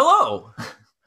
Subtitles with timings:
[0.00, 0.52] Hello.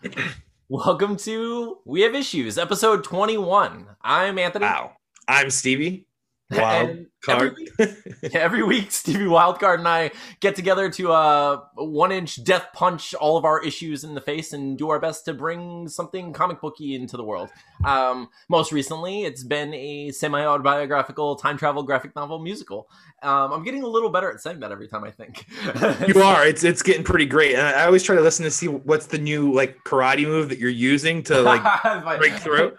[0.67, 3.87] Welcome to We Have Issues, episode 21.
[4.01, 4.65] I'm Anthony.
[4.65, 4.97] Wow.
[5.29, 6.07] I'm Stevie.
[6.51, 7.55] Wild And card.
[7.79, 12.67] Every week, every week, Stevie Wildcard and I get together to uh, one inch death
[12.73, 16.33] punch all of our issues in the face and do our best to bring something
[16.33, 17.49] comic booky into the world.
[17.85, 22.89] Um, most recently, it's been a semi autobiographical time travel graphic novel musical.
[23.23, 25.45] Um, I'm getting a little better at saying that every time I think.
[26.07, 26.45] you are.
[26.45, 27.53] It's it's getting pretty great.
[27.55, 30.57] And I always try to listen to see what's the new like karate move that
[30.57, 31.61] you're using to like
[32.19, 32.75] break through.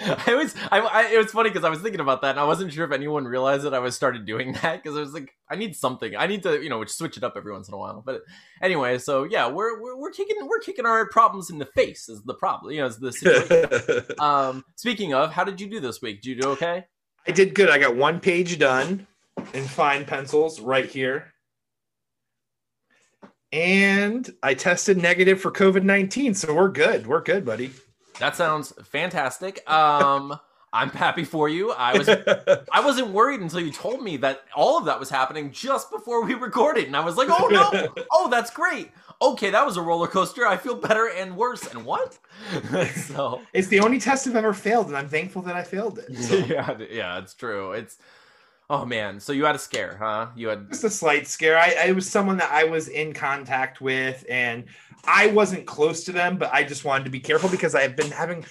[0.00, 2.44] I was, I, I it was funny because I was thinking about that, and I
[2.44, 5.30] wasn't sure if anyone realized that I was started doing that because I was like,
[5.50, 7.78] I need something, I need to, you know, switch it up every once in a
[7.78, 8.02] while.
[8.04, 8.22] But
[8.62, 12.22] anyway, so yeah, we're we're, we're kicking we're kicking our problems in the face is
[12.24, 14.06] the problem, you know, is the situation.
[14.18, 16.22] um, speaking of, how did you do this week?
[16.22, 16.84] Did you do okay?
[17.26, 17.70] I did good.
[17.70, 19.06] I got one page done
[19.52, 21.32] in fine pencils right here.
[23.52, 26.34] And I tested negative for COVID 19.
[26.34, 27.06] So we're good.
[27.06, 27.70] We're good, buddy.
[28.18, 29.68] That sounds fantastic.
[29.70, 30.38] Um,
[30.74, 31.70] I'm happy for you.
[31.70, 32.08] I was
[32.72, 36.24] I wasn't worried until you told me that all of that was happening just before
[36.24, 38.04] we recorded, and I was like, "Oh no!
[38.12, 38.90] Oh, that's great.
[39.22, 40.46] Okay, that was a roller coaster.
[40.46, 41.72] I feel better and worse.
[41.72, 42.18] And what?
[42.94, 46.14] so it's the only test I've ever failed, and I'm thankful that I failed it.
[46.16, 46.36] So.
[46.36, 47.72] yeah, yeah, it's true.
[47.72, 47.98] It's
[48.68, 49.20] oh man.
[49.20, 50.28] So you had a scare, huh?
[50.34, 51.56] You had just a slight scare.
[51.56, 54.64] I, I was someone that I was in contact with, and
[55.06, 57.94] I wasn't close to them, but I just wanted to be careful because I have
[57.94, 58.44] been having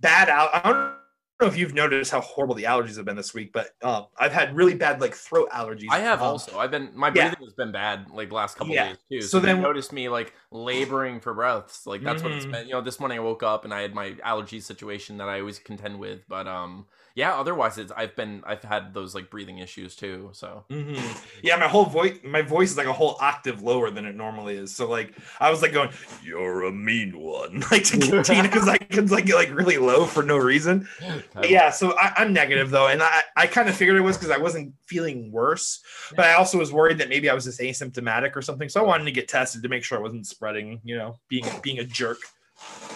[0.00, 1.00] bad out.
[1.40, 3.70] I don't know if you've noticed how horrible the allergies have been this week, but
[3.82, 5.88] um, I've had really bad like throat allergies.
[5.90, 6.60] I have um, also.
[6.60, 7.44] I've been my breathing yeah.
[7.44, 8.90] has been bad like last couple yeah.
[8.90, 9.20] days too.
[9.20, 11.86] So, So then noticed me like laboring for breaths.
[11.86, 12.52] Like that's what it's Mhm.
[12.52, 12.68] been.
[12.68, 15.40] You know, this morning I woke up and I had my allergy situation that I
[15.40, 16.20] always contend with.
[16.28, 17.34] But um, yeah.
[17.34, 20.30] Otherwise, it's I've been I've had those like breathing issues too.
[20.34, 21.16] So Mhm.
[21.42, 24.56] Yeah, my whole voice, my voice is like a whole octave lower than it normally
[24.56, 24.74] is.
[24.74, 25.90] So like, I was like going,
[26.22, 30.06] "You're a mean one," like to Tina because I can like get like really low
[30.06, 30.88] for no reason.
[31.32, 34.16] But yeah, so I, I'm negative though, and I I kind of figured it was
[34.16, 35.82] because I wasn't feeling worse,
[36.16, 38.68] but I also was worried that maybe I was just asymptomatic or something.
[38.68, 40.80] So I wanted to get tested to make sure I wasn't spreading.
[40.84, 42.18] You know, being being a jerk.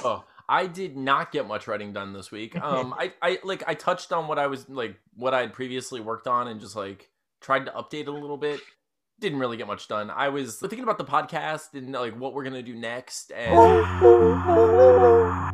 [0.04, 2.56] Oh, I did not get much writing done this week.
[2.68, 6.00] Um, I, I like I touched on what I was like what I had previously
[6.00, 7.08] worked on and just like
[7.40, 8.60] tried to update a little bit.
[9.20, 10.10] Didn't really get much done.
[10.10, 13.32] I was thinking about the podcast and like what we're gonna do next.
[13.32, 13.54] And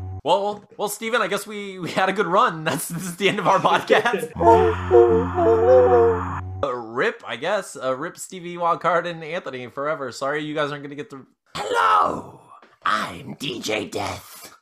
[0.25, 2.65] well, well, Steven, I guess we we had a good run.
[2.65, 4.33] That's this is the end of our podcast.
[6.65, 7.77] Uh, rip, I guess.
[7.77, 10.11] Uh, rip Stevie Wildcard and Anthony forever.
[10.11, 11.27] Sorry, you guys aren't gonna get the.
[11.55, 12.41] Hello,
[12.87, 14.55] I'm DJ Death.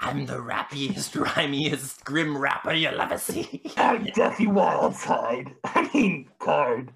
[0.00, 3.62] I'm the rappiest, rhymiest, grim rapper you'll ever see.
[3.76, 5.54] I'm Deathy Wildside.
[5.62, 6.90] I mean, card.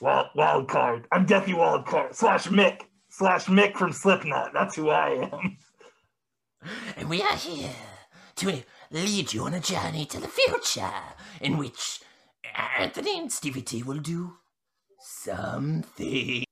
[0.00, 1.06] Wild, wild card.
[1.12, 2.14] I'm Deathy Wild Card.
[2.14, 2.80] Slash Mick.
[3.08, 4.52] Slash Mick from Slipknot.
[4.52, 5.56] That's who I am.
[6.96, 7.70] And we are here
[8.36, 10.90] to lead you on a journey to the future
[11.40, 12.00] in which
[12.78, 14.34] Anthony and Stevie T will do
[15.00, 16.44] something.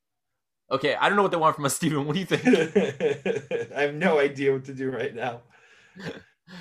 [0.71, 2.07] Okay, I don't know what they want from us, Steven.
[2.07, 2.45] What do you think?
[3.77, 5.43] I have no idea what to do right now.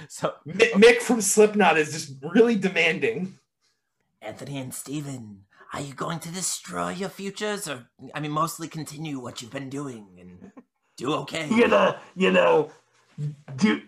[0.07, 3.39] So Mi- Mick from Slipknot is just really demanding.
[4.21, 9.19] Anthony and Steven, are you going to destroy your futures or, I mean, mostly continue
[9.19, 10.51] what you've been doing and
[10.95, 11.47] do okay?
[11.49, 12.69] You know, you know,
[13.55, 13.81] do,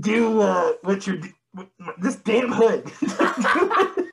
[0.00, 1.18] do, uh, what you're,
[1.98, 2.90] this damn hood.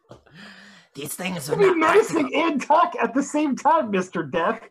[0.96, 2.44] These things are Be menacing practical.
[2.50, 4.30] and talk at the same time, Mr.
[4.30, 4.62] Death.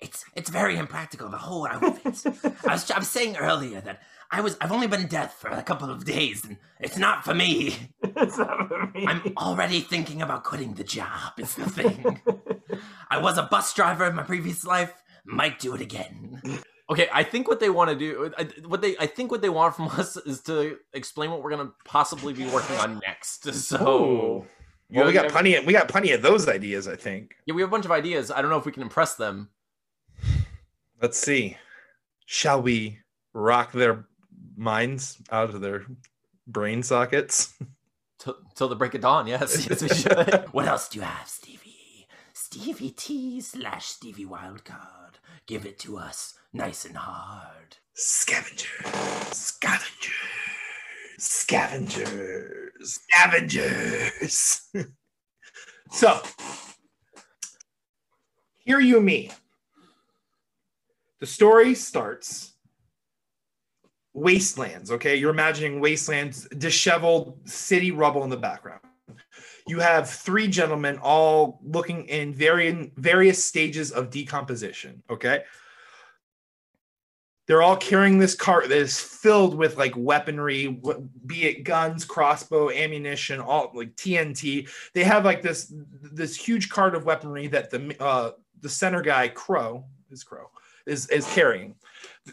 [0.00, 1.28] It's it's very impractical.
[1.30, 2.22] The whole outfit.
[2.66, 4.00] I was I was saying earlier that
[4.30, 7.34] I was I've only been death for a couple of days, and it's not for
[7.34, 7.76] me.
[8.16, 9.06] It's not for me.
[9.06, 11.32] I'm already thinking about quitting the job.
[11.38, 12.20] Is the thing.
[13.10, 14.92] I was a bus driver in my previous life.
[15.24, 16.40] Might do it again.
[16.90, 19.48] Okay, I think what they want to do, I- what they, I think what they
[19.48, 23.44] want from us is to explain what we're gonna possibly be working on next.
[23.54, 24.46] So,
[24.90, 25.54] Well, we got plenty.
[25.54, 26.86] Of, we got plenty of those ideas.
[26.86, 27.34] I think.
[27.46, 28.30] yeah, we have a bunch of ideas.
[28.30, 29.48] I don't know if we can impress them.
[31.00, 31.56] Let's see.
[32.26, 32.98] Shall we
[33.32, 34.06] rock their
[34.56, 35.84] minds out of their
[36.46, 37.54] brain sockets?
[38.18, 39.26] Till, till the break of dawn.
[39.26, 40.46] Yes, yes, we should.
[40.52, 42.06] What else do you have, Stevie?
[42.32, 45.16] Stevie T slash Stevie Wildcard.
[45.46, 47.76] Give it to us nice and hard.
[47.92, 48.68] Scavengers,
[49.32, 50.14] scavengers,
[51.18, 54.68] scavengers, scavengers.
[55.90, 56.20] so,
[58.64, 59.30] hear you me.
[61.20, 62.54] The story starts
[64.12, 65.16] wastelands, okay?
[65.16, 68.80] You're imagining wastelands, disheveled city rubble in the background.
[69.66, 75.44] You have three gentlemen all looking in varying various stages of decomposition, okay?
[77.46, 80.80] They're all carrying this cart that is filled with like weaponry,
[81.26, 84.68] be it guns, crossbow, ammunition, all like TNT.
[84.94, 88.30] They have like this this huge cart of weaponry that the uh,
[88.60, 90.50] the center guy Crow is Crow
[90.86, 91.74] is is carrying.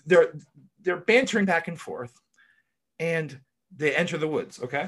[0.05, 0.33] They're
[0.81, 2.19] they're bantering back and forth,
[2.99, 3.37] and
[3.75, 4.61] they enter the woods.
[4.63, 4.87] Okay,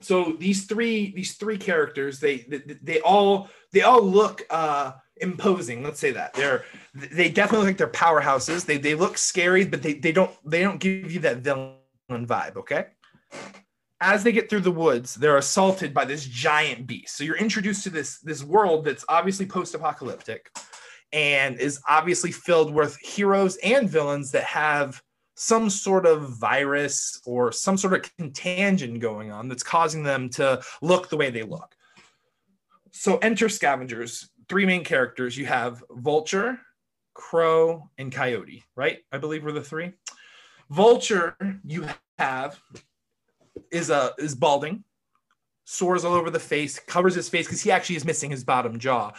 [0.00, 5.82] so these three these three characters they they, they all they all look uh imposing
[5.82, 6.34] let's say that.
[6.34, 6.64] They're
[6.94, 8.64] they definitely look like they're powerhouses.
[8.64, 11.78] They they look scary but they they don't they don't give you that villain
[12.10, 12.86] vibe okay?
[14.00, 17.16] As they get through the woods they're assaulted by this giant beast.
[17.16, 20.50] So you're introduced to this this world that's obviously post-apocalyptic
[21.12, 25.00] and is obviously filled with heroes and villains that have
[25.36, 30.60] some sort of virus or some sort of contagion going on that's causing them to
[30.80, 31.74] look the way they look.
[32.92, 35.36] So enter scavengers three main characters.
[35.36, 36.58] You have Vulture,
[37.14, 38.98] Crow, and Coyote, right?
[39.12, 39.92] I believe we're the three.
[40.70, 41.86] Vulture, you
[42.18, 42.60] have
[43.70, 44.84] is a uh, is balding,
[45.64, 48.78] sores all over the face, covers his face because he actually is missing his bottom
[48.78, 49.12] jaw.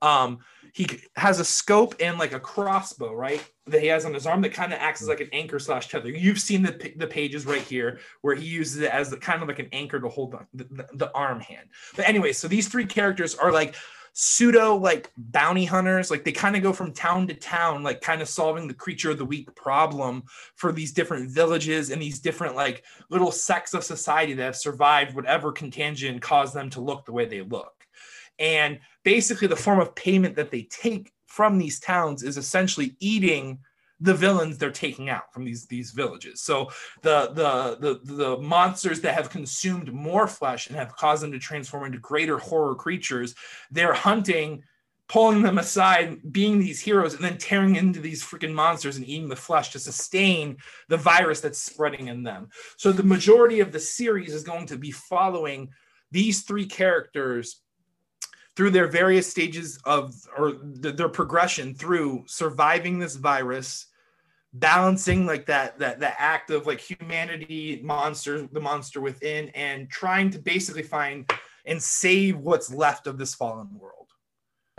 [0.00, 0.38] Um,
[0.72, 0.86] he
[1.16, 3.44] has a scope and like a crossbow, right?
[3.66, 5.88] That he has on his arm that kind of acts as like an anchor slash
[5.88, 6.08] tether.
[6.08, 9.48] You've seen the the pages right here where he uses it as the, kind of
[9.48, 11.68] like an anchor to hold the, the, the arm hand.
[11.94, 13.76] But anyway, so these three characters are like
[14.14, 16.10] pseudo like bounty hunters.
[16.10, 19.10] Like they kind of go from town to town like kind of solving the creature
[19.10, 20.24] of the week problem
[20.56, 25.14] for these different villages and these different like little sects of society that have survived
[25.14, 27.72] whatever contagion caused them to look the way they look.
[28.38, 33.58] And basically the form of payment that they take from these towns is essentially eating
[34.02, 36.42] the villains they're taking out from these these villages.
[36.42, 36.70] So
[37.02, 41.38] the the the the monsters that have consumed more flesh and have caused them to
[41.38, 43.34] transform into greater horror creatures,
[43.70, 44.62] they're hunting
[45.08, 49.28] pulling them aside, being these heroes, and then tearing into these freaking monsters and eating
[49.28, 50.56] the flesh to sustain
[50.88, 52.48] the virus that's spreading in them.
[52.78, 55.68] So the majority of the series is going to be following
[56.10, 57.60] these three characters
[58.56, 63.88] through their various stages of or their progression through surviving this virus
[64.54, 70.30] balancing like that that that act of like humanity monster the monster within and trying
[70.30, 71.30] to basically find
[71.64, 74.08] and save what's left of this fallen world.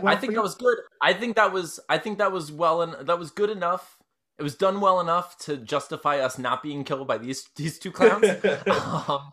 [0.00, 0.76] Well, i think that was good.
[1.02, 3.98] I think that was i think that was well and that was good enough.
[4.38, 7.90] It was done well enough to justify us not being killed by these these two
[7.90, 8.26] clowns.
[8.66, 9.32] Um,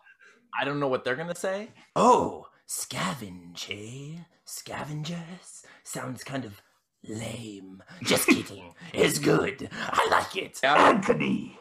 [0.59, 1.69] i don't know what they're gonna say.
[1.95, 5.65] Oh scavenge eh scavengers.
[5.83, 6.61] Sounds kind of
[7.07, 7.83] Lame.
[8.03, 8.73] Just kidding.
[8.93, 9.69] it's good.
[9.71, 10.59] I like it.
[10.63, 11.59] Anthony,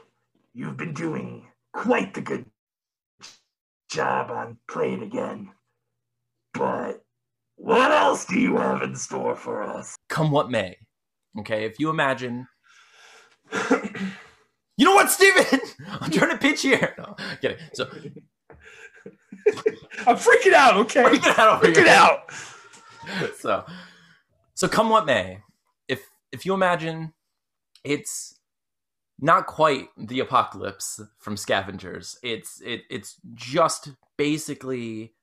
[0.52, 2.46] you've been doing quite the good
[3.90, 5.50] job on Play It Again.
[6.52, 7.02] But
[7.56, 9.96] what else do you have in store for us?
[10.08, 10.76] Come what may.
[11.38, 12.46] Okay, if you imagine.
[13.70, 15.60] you know what, Steven?
[16.00, 16.94] I'm trying to pitch here.
[16.98, 17.58] No, it.
[17.74, 17.88] So.
[20.06, 21.02] I'm freaking out, okay?
[21.04, 21.62] Freaking out.
[21.62, 22.30] Freaking out.
[23.38, 23.64] So
[24.60, 25.38] so come what may,
[25.88, 26.02] if
[26.32, 27.14] if you imagine
[27.82, 28.38] it's
[29.18, 32.18] not quite the apocalypse from scavengers.
[32.22, 35.14] It's it it's just basically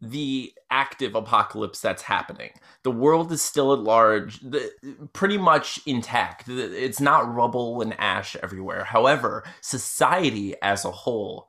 [0.00, 2.52] the active apocalypse that's happening.
[2.82, 4.72] The world is still at large, the,
[5.12, 6.48] pretty much intact.
[6.48, 8.84] It's not rubble and ash everywhere.
[8.84, 11.48] However, society as a whole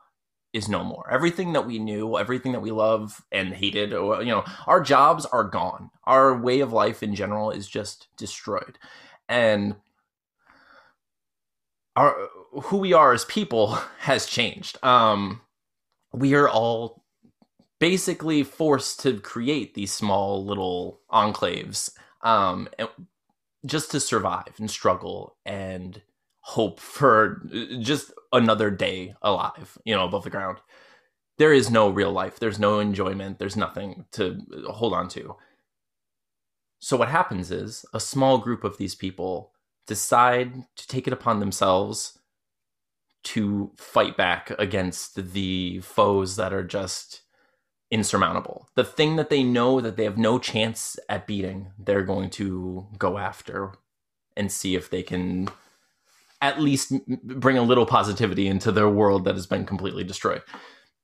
[0.58, 1.08] is no more.
[1.12, 5.44] Everything that we knew, everything that we love and hated, you know, our jobs are
[5.44, 5.92] gone.
[6.06, 8.80] Our way of life in general is just destroyed.
[9.30, 9.76] And
[11.96, 12.28] our
[12.64, 14.84] who we are as people has changed.
[14.84, 15.42] Um
[16.12, 17.04] we are all
[17.80, 21.92] basically forced to create these small little enclaves
[22.24, 22.68] um
[23.66, 26.02] just to survive and struggle and
[26.48, 30.58] hope for uh, just another day alive, you know, above the ground.
[31.38, 32.40] There is no real life.
[32.40, 33.38] There's no enjoyment.
[33.38, 35.36] There's nothing to uh, hold on to.
[36.80, 39.52] So, what happens is a small group of these people
[39.88, 42.18] decide to take it upon themselves
[43.24, 47.24] to fight back against the foes that are just
[47.92, 48.70] insurmountable.
[48.76, 52.88] The thing that they know that they have no chance at beating, they're going to
[52.98, 53.74] go after
[54.38, 55.50] and see if they can
[56.42, 60.44] at least bring a little positivity into their world that has been completely destroyed.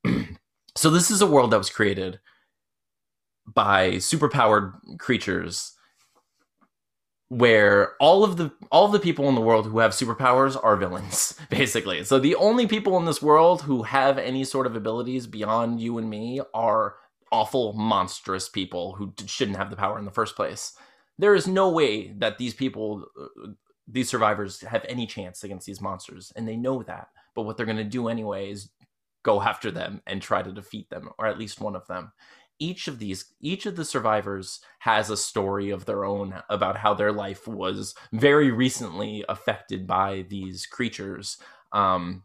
[0.76, 2.20] so this is a world that was created
[3.46, 5.74] by superpowered creatures
[7.30, 10.76] where all of the all of the people in the world who have superpowers are
[10.76, 15.26] villains basically so the only people in this world who have any sort of abilities
[15.26, 16.96] beyond you and me are
[17.32, 20.74] awful monstrous people who shouldn't have the power in the first place
[21.18, 23.50] there is no way that these people uh,
[23.88, 27.10] these survivors have any chance against these monsters and they know that.
[27.36, 28.70] But what they're going to do anyway is
[29.24, 32.12] go after them and try to defeat them or at least one of them.
[32.60, 36.94] Each of these each of the survivors has a story of their own about how
[36.94, 41.38] their life was very recently affected by these creatures.
[41.74, 42.24] Um,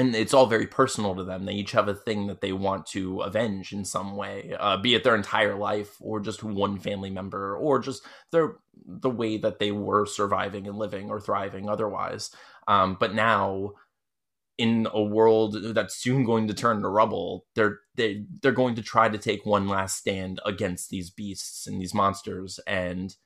[0.00, 2.86] and it's all very personal to them they each have a thing that they want
[2.86, 7.10] to avenge in some way uh, be it their entire life or just one family
[7.10, 8.02] member or just
[8.32, 12.30] their the way that they were surviving and living or thriving otherwise
[12.68, 13.72] um, but now
[14.60, 18.82] in a world that's soon going to turn to rubble, they're they they're going to
[18.82, 23.16] try to take one last stand against these beasts and these monsters and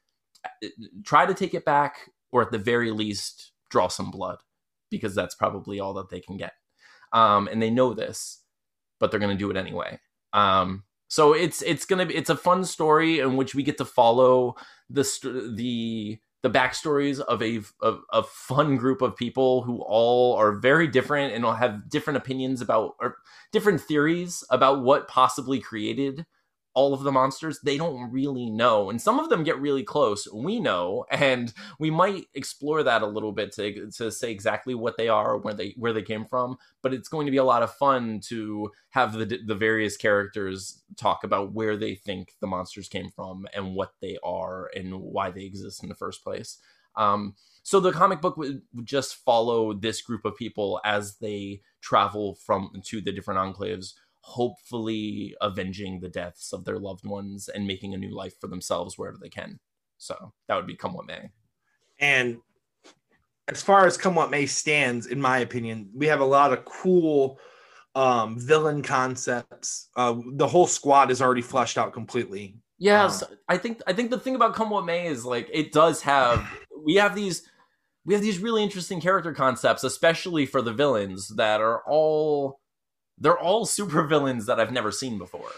[0.45, 0.69] uh,
[1.05, 4.39] try to take it back, or at the very least, draw some blood,
[4.93, 6.53] because that's probably all that they can get.
[7.15, 8.41] Um, and they know this,
[9.01, 9.99] but they're going to do it anyway.
[10.35, 13.85] Um, so it's it's gonna be it's a fun story in which we get to
[13.85, 14.57] follow
[14.91, 15.09] the
[15.55, 20.87] the the backstories of a, of a fun group of people who all are very
[20.87, 23.17] different and will have different opinions about or
[23.51, 26.27] different theories about what possibly created
[26.75, 30.29] all of the monsters they don't really know and some of them get really close
[30.33, 34.97] we know and we might explore that a little bit to, to say exactly what
[34.97, 37.63] they are where they where they came from but it's going to be a lot
[37.63, 42.89] of fun to have the the various characters talk about where they think the monsters
[42.89, 46.59] came from and what they are and why they exist in the first place.
[46.97, 52.37] Um, so the comic book would just follow this group of people as they travel
[52.47, 57.93] from to the different enclaves hopefully avenging the deaths of their loved ones and making
[57.93, 59.61] a new life for themselves wherever they can.
[59.99, 61.31] So that would be come what may.
[62.01, 62.39] And
[63.49, 66.65] as far as come what may stands, in my opinion, we have a lot of
[66.65, 67.39] cool
[67.95, 69.91] um, villain concepts.
[69.95, 72.57] Uh, the whole squad is already fleshed out completely.
[72.79, 75.71] Yes, um, I think I think the thing about come what may is like it
[75.71, 76.45] does have
[76.83, 77.47] we have these
[78.07, 82.59] we have these really interesting character concepts, especially for the villains that are all
[83.19, 85.51] they're all supervillains that I've never seen before.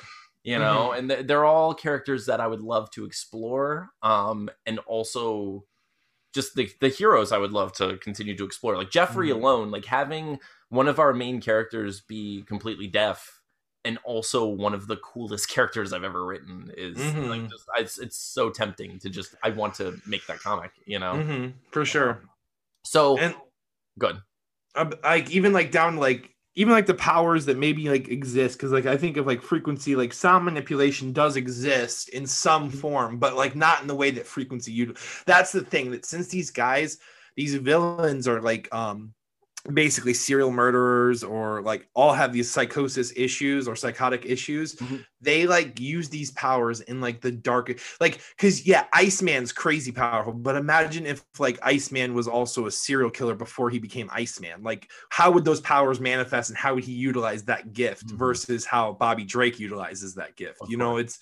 [0.43, 1.11] You know, mm-hmm.
[1.11, 3.91] and they're all characters that I would love to explore.
[4.01, 5.65] Um, and also
[6.33, 8.77] just the the heroes I would love to continue to explore.
[8.77, 9.43] Like Jeffrey mm-hmm.
[9.43, 13.41] alone, like having one of our main characters be completely deaf
[13.85, 17.29] and also one of the coolest characters I've ever written is mm-hmm.
[17.29, 20.99] like just it's, it's so tempting to just I want to make that comic, you
[20.99, 21.15] know.
[21.15, 21.47] Mm-hmm.
[21.73, 22.21] For sure.
[22.85, 23.35] So and
[23.99, 24.21] good.
[25.03, 28.87] Like even like down like even like the powers that maybe like exist because like
[28.87, 32.79] i think of like frequency like sound manipulation does exist in some mm-hmm.
[32.79, 34.95] form but like not in the way that frequency you
[35.27, 36.99] that's the thing that since these guys
[37.37, 39.13] these villains are like um
[39.73, 44.97] basically serial murderers or like all have these psychosis issues or psychotic issues mm-hmm.
[45.21, 50.33] they like use these powers in like the dark like because yeah iceman's crazy powerful
[50.33, 54.91] but imagine if like iceman was also a serial killer before he became iceman like
[55.11, 58.17] how would those powers manifest and how would he utilize that gift mm-hmm.
[58.17, 61.19] versus how bobby drake utilizes that gift of you know it's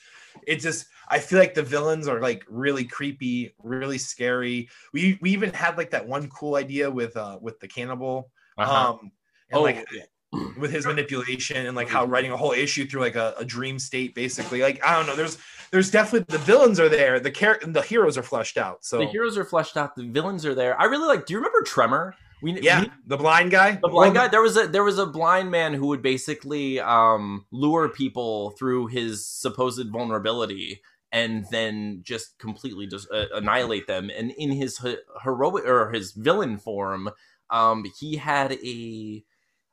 [0.47, 4.69] it's just I feel like the villains are like really creepy, really scary.
[4.93, 8.91] We we even had like that one cool idea with uh with the cannibal uh-huh.
[8.91, 9.13] Um,
[9.51, 9.87] and oh, like
[10.59, 13.79] with his manipulation and like how writing a whole issue through like a, a, dream
[13.79, 14.63] state, basically.
[14.63, 15.17] Like I don't know.
[15.17, 15.39] There's
[15.71, 17.21] there's definitely the villains are there.
[17.21, 18.85] The char- the heroes are fleshed out.
[18.85, 19.95] So the heroes are fleshed out.
[19.97, 20.81] The villains are there.
[20.81, 21.27] I really like.
[21.27, 22.15] Do you remember Tremor?
[22.43, 23.79] We, yeah, we, the blind guy.
[23.81, 24.29] The blind guy.
[24.29, 28.89] There was a there was a blind man who would basically um, lure people through
[28.89, 30.83] his supposed vulnerability
[31.13, 34.11] and then just completely just uh, annihilate them.
[34.15, 34.85] And in his
[35.23, 37.09] heroic or his villain form,
[37.51, 39.25] um, he had a,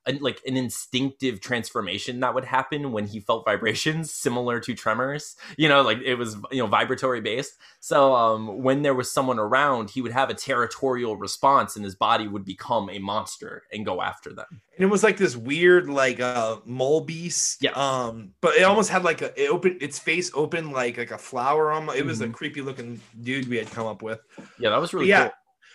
[0.08, 5.36] a, like an instinctive transformation that would happen when he felt vibrations similar to tremors.
[5.58, 7.58] You know like it was you know vibratory based.
[7.80, 11.96] So um when there was someone around he would have a territorial response and his
[11.96, 14.62] body would become a monster and go after them.
[14.75, 17.62] And it was like this weird like uh mole beast.
[17.62, 17.72] Yeah.
[17.72, 21.18] Um but it almost had like a it opened its face open like like a
[21.18, 21.98] flower almost.
[21.98, 22.32] It was mm-hmm.
[22.32, 24.20] a creepy looking dude we had come up with.
[24.58, 25.32] Yeah that was really yeah cool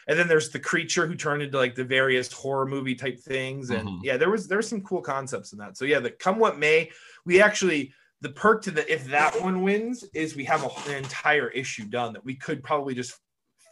[0.08, 3.70] and then there's the creature who turned into like the various horror movie type things
[3.70, 4.04] and mm-hmm.
[4.04, 6.58] yeah there was there was some cool concepts in that so yeah the come what
[6.58, 6.90] may
[7.24, 10.96] we actually the perk to the if that one wins is we have a, an
[10.96, 13.18] entire issue done that we could probably just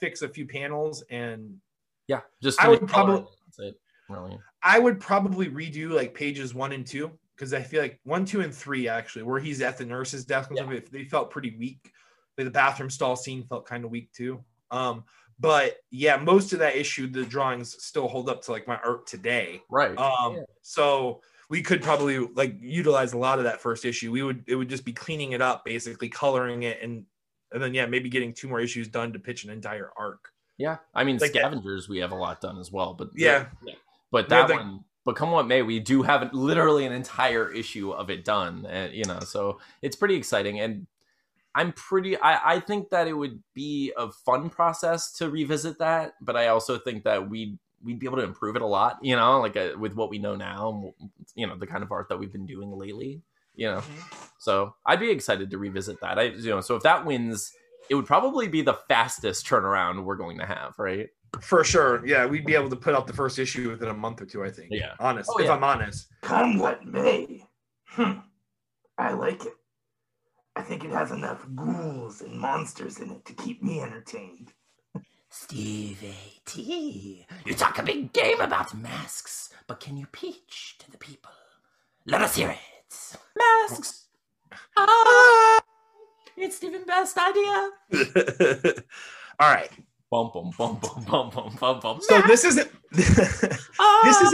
[0.00, 1.56] fix a few panels and
[2.08, 3.24] yeah just i would probably
[4.08, 4.38] really.
[4.62, 8.40] i would probably redo like pages one and two because i feel like one two
[8.40, 10.80] and three actually where he's at the nurse's desk yeah.
[10.92, 11.90] they felt pretty weak
[12.36, 15.04] like the bathroom stall scene felt kind of weak too um
[15.40, 19.06] but yeah most of that issue the drawings still hold up to like my art
[19.06, 20.42] today right um yeah.
[20.62, 24.54] so we could probably like utilize a lot of that first issue we would it
[24.54, 27.04] would just be cleaning it up basically coloring it and
[27.52, 30.76] and then yeah maybe getting two more issues done to pitch an entire arc Yeah,
[30.94, 33.46] I mean Like that- scavengers we have a lot done as well, but Yeah.
[34.12, 34.84] but They're that the- one.
[35.04, 38.94] But come what may, we do have literally an entire issue of it done, and
[38.94, 40.60] you know, so it's pretty exciting.
[40.60, 40.86] And
[41.54, 42.16] I'm pretty.
[42.18, 46.48] I I think that it would be a fun process to revisit that, but I
[46.48, 48.98] also think that we we'd be able to improve it a lot.
[49.02, 50.92] You know, like uh, with what we know now,
[51.34, 53.22] you know, the kind of art that we've been doing lately.
[53.54, 53.82] You know,
[54.38, 56.18] so I'd be excited to revisit that.
[56.18, 57.52] I you know, so if that wins,
[57.88, 61.08] it would probably be the fastest turnaround we're going to have, right?
[61.40, 62.04] For sure.
[62.06, 64.44] Yeah, we'd be able to put out the first issue within a month or two,
[64.44, 64.68] I think.
[64.70, 64.94] Yeah.
[65.00, 65.30] Honest.
[65.32, 65.54] Oh, if yeah.
[65.54, 66.06] I'm honest.
[66.22, 67.44] Come what may.
[67.86, 68.20] Hmm.
[68.98, 69.54] I like it.
[70.56, 74.52] I think it has enough ghouls and monsters in it to keep me entertained.
[75.28, 76.04] Steve
[76.46, 81.32] T, you talk a big game about masks, but can you pitch to the people?
[82.06, 83.16] Let us hear it.
[83.36, 84.06] Masks.
[84.76, 85.60] Ah,
[86.36, 87.70] it's Stephen Best idea.
[89.40, 89.70] All right.
[90.10, 92.00] Bum bum bum bum bum bum bum bum.
[92.02, 94.24] So this isn't this Ah!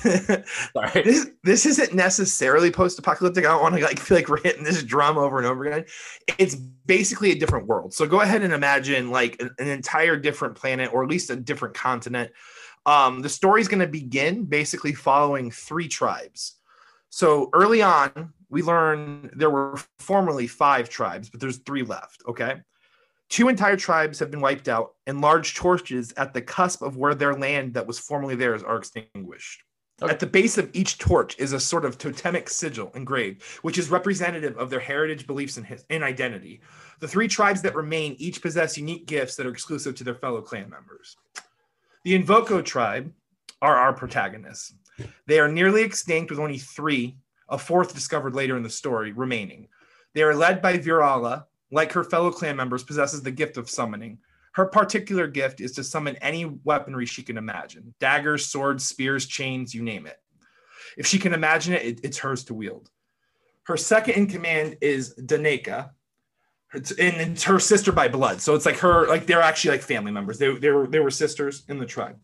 [0.00, 1.02] isn't Sorry.
[1.02, 3.44] this this isn't necessarily post-apocalyptic.
[3.44, 5.84] I don't want to like feel like we're hitting this drum over and over again.
[6.38, 7.92] It's basically a different world.
[7.92, 11.36] So go ahead and imagine like an, an entire different planet or at least a
[11.36, 12.30] different continent.
[12.86, 16.54] Um, the story's going to begin basically following three tribes.
[17.10, 22.22] So early on, we learn there were formerly five tribes, but there's three left.
[22.28, 22.54] Okay.
[23.28, 27.14] Two entire tribes have been wiped out, and large torches at the cusp of where
[27.14, 29.62] their land that was formerly theirs are extinguished.
[30.00, 30.12] Okay.
[30.12, 33.90] At the base of each torch is a sort of totemic sigil engraved, which is
[33.90, 36.60] representative of their heritage, beliefs, and, his- and identity.
[37.00, 40.42] The three tribes that remain each possess unique gifts that are exclusive to their fellow
[40.42, 41.16] clan members.
[42.04, 43.10] The Invoco tribe
[43.62, 44.74] are our protagonists.
[45.26, 47.16] They are nearly extinct with only three,
[47.48, 49.68] a fourth discovered later in the story, remaining.
[50.14, 54.18] They are led by Virala, like her fellow clan members, possesses the gift of summoning.
[54.52, 59.74] Her particular gift is to summon any weaponry she can imagine daggers, swords, spears, chains,
[59.74, 60.16] you name it.
[60.96, 62.90] If she can imagine it, it- it's hers to wield.
[63.64, 65.90] Her second in command is Daneka,
[66.74, 68.40] It's- and it's her sister by blood.
[68.40, 70.38] So it's like her, like they're actually like family members.
[70.38, 72.18] They, they were they were sisters in the tribe.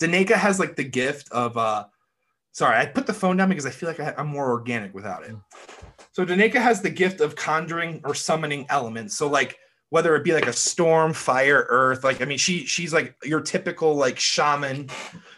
[0.00, 1.84] Daneka has like the gift of uh
[2.52, 5.24] sorry, I put the phone down because I feel like I, I'm more organic without
[5.24, 5.34] it.
[6.12, 9.16] So Daneka has the gift of conjuring or summoning elements.
[9.16, 12.92] So like whether it be like a storm, fire, earth, like I mean she she's
[12.92, 14.90] like your typical like shaman,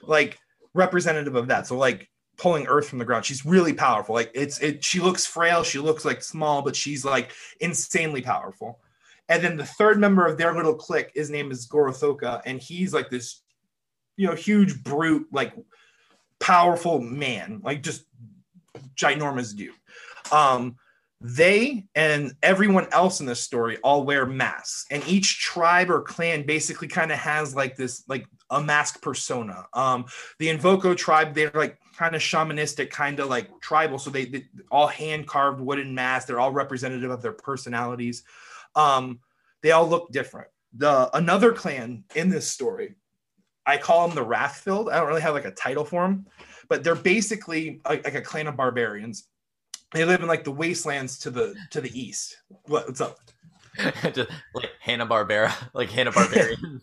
[0.02, 0.38] like
[0.74, 1.66] representative of that.
[1.66, 3.24] So like pulling earth from the ground.
[3.24, 4.14] She's really powerful.
[4.14, 8.80] Like it's it she looks frail, she looks like small, but she's like insanely powerful.
[9.28, 12.92] And then the third member of their little clique, his name is Gorothoka, and he's
[12.92, 13.42] like this,
[14.16, 15.54] you know, huge brute, like
[16.40, 18.04] powerful man, like just
[18.96, 19.72] ginormous dude.
[20.32, 20.76] Um,
[21.20, 26.44] they and everyone else in this story all wear masks, and each tribe or clan
[26.44, 29.66] basically kind of has like this, like a mask persona.
[29.72, 30.04] Um,
[30.38, 34.44] the Invoco tribe, they're like kind of shamanistic, kind of like tribal, so they, they
[34.70, 36.26] all hand carved wooden masks.
[36.26, 38.22] They're all representative of their personalities.
[38.74, 39.20] Um,
[39.62, 40.48] they all look different.
[40.76, 42.96] The another clan in this story,
[43.64, 44.92] I call them the Wrathfilled.
[44.92, 46.26] I don't really have like a title for them,
[46.68, 49.26] but they're basically like a clan of barbarians.
[49.94, 52.36] They live in like the wastelands to the to the east.
[52.66, 53.16] What, what's up,
[54.12, 56.80] Just like Hanna Barbera, like Hanna Barbarian.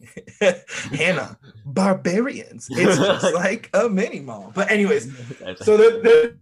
[0.92, 1.38] Hannah?
[1.66, 2.68] Barbarians.
[2.72, 4.52] It's just like a mini mall.
[4.54, 5.12] But anyways,
[5.58, 6.34] so they're, they're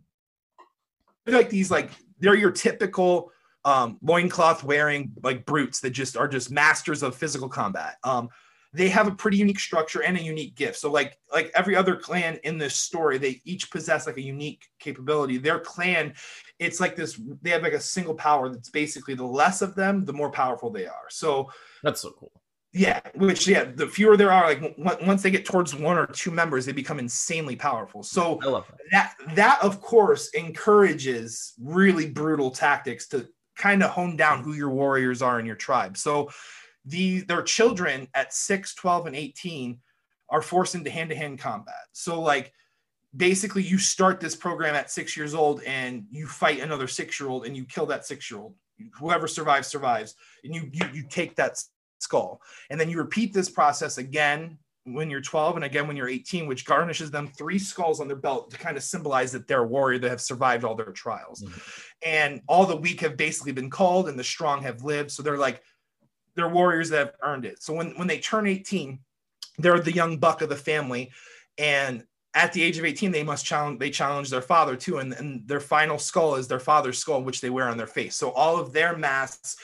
[1.28, 3.32] like these like they're your typical
[3.66, 8.30] um loincloth wearing like brutes that just are just masters of physical combat um
[8.72, 11.98] they have a pretty unique structure and a unique gift so like like every other
[11.98, 16.14] clan in this story they each possess like a unique capability their clan
[16.60, 20.06] it's like this they have like a single power that's basically the less of them
[20.06, 21.50] the more powerful they are so
[21.84, 22.32] That's so cool.
[22.74, 26.06] yeah, which yeah, the fewer there are, like w- once they get towards one or
[26.06, 28.04] two members, they become insanely powerful.
[28.04, 28.78] So I love that.
[28.92, 34.70] that that of course encourages really brutal tactics to kind of hone down who your
[34.70, 35.98] warriors are in your tribe.
[35.98, 36.30] So
[36.86, 39.80] the their children at 6, 12 and 18
[40.30, 41.86] are forced into hand-to-hand combat.
[41.94, 42.54] So like
[43.16, 47.56] basically you start this program at 6 years old and you fight another 6-year-old and
[47.56, 48.54] you kill that 6-year-old.
[48.94, 51.62] Whoever survives survives and you you you take that
[52.00, 52.42] skull.
[52.70, 56.48] And then you repeat this process again when you're 12 and again when you're 18,
[56.48, 59.68] which garnishes them three skulls on their belt to kind of symbolize that they're a
[59.68, 61.44] warrior that have survived all their trials.
[61.44, 61.60] Mm-hmm.
[62.06, 65.12] And all the weak have basically been called and the strong have lived.
[65.12, 65.62] So they're like,
[66.36, 67.62] they're warriors that have earned it.
[67.62, 69.00] So when, when they turn 18,
[69.58, 71.12] they're the young buck of the family.
[71.58, 75.00] And at the age of 18, they must challenge, they challenge their father too.
[75.00, 78.16] And, and their final skull is their father's skull, which they wear on their face.
[78.16, 79.58] So all of their masks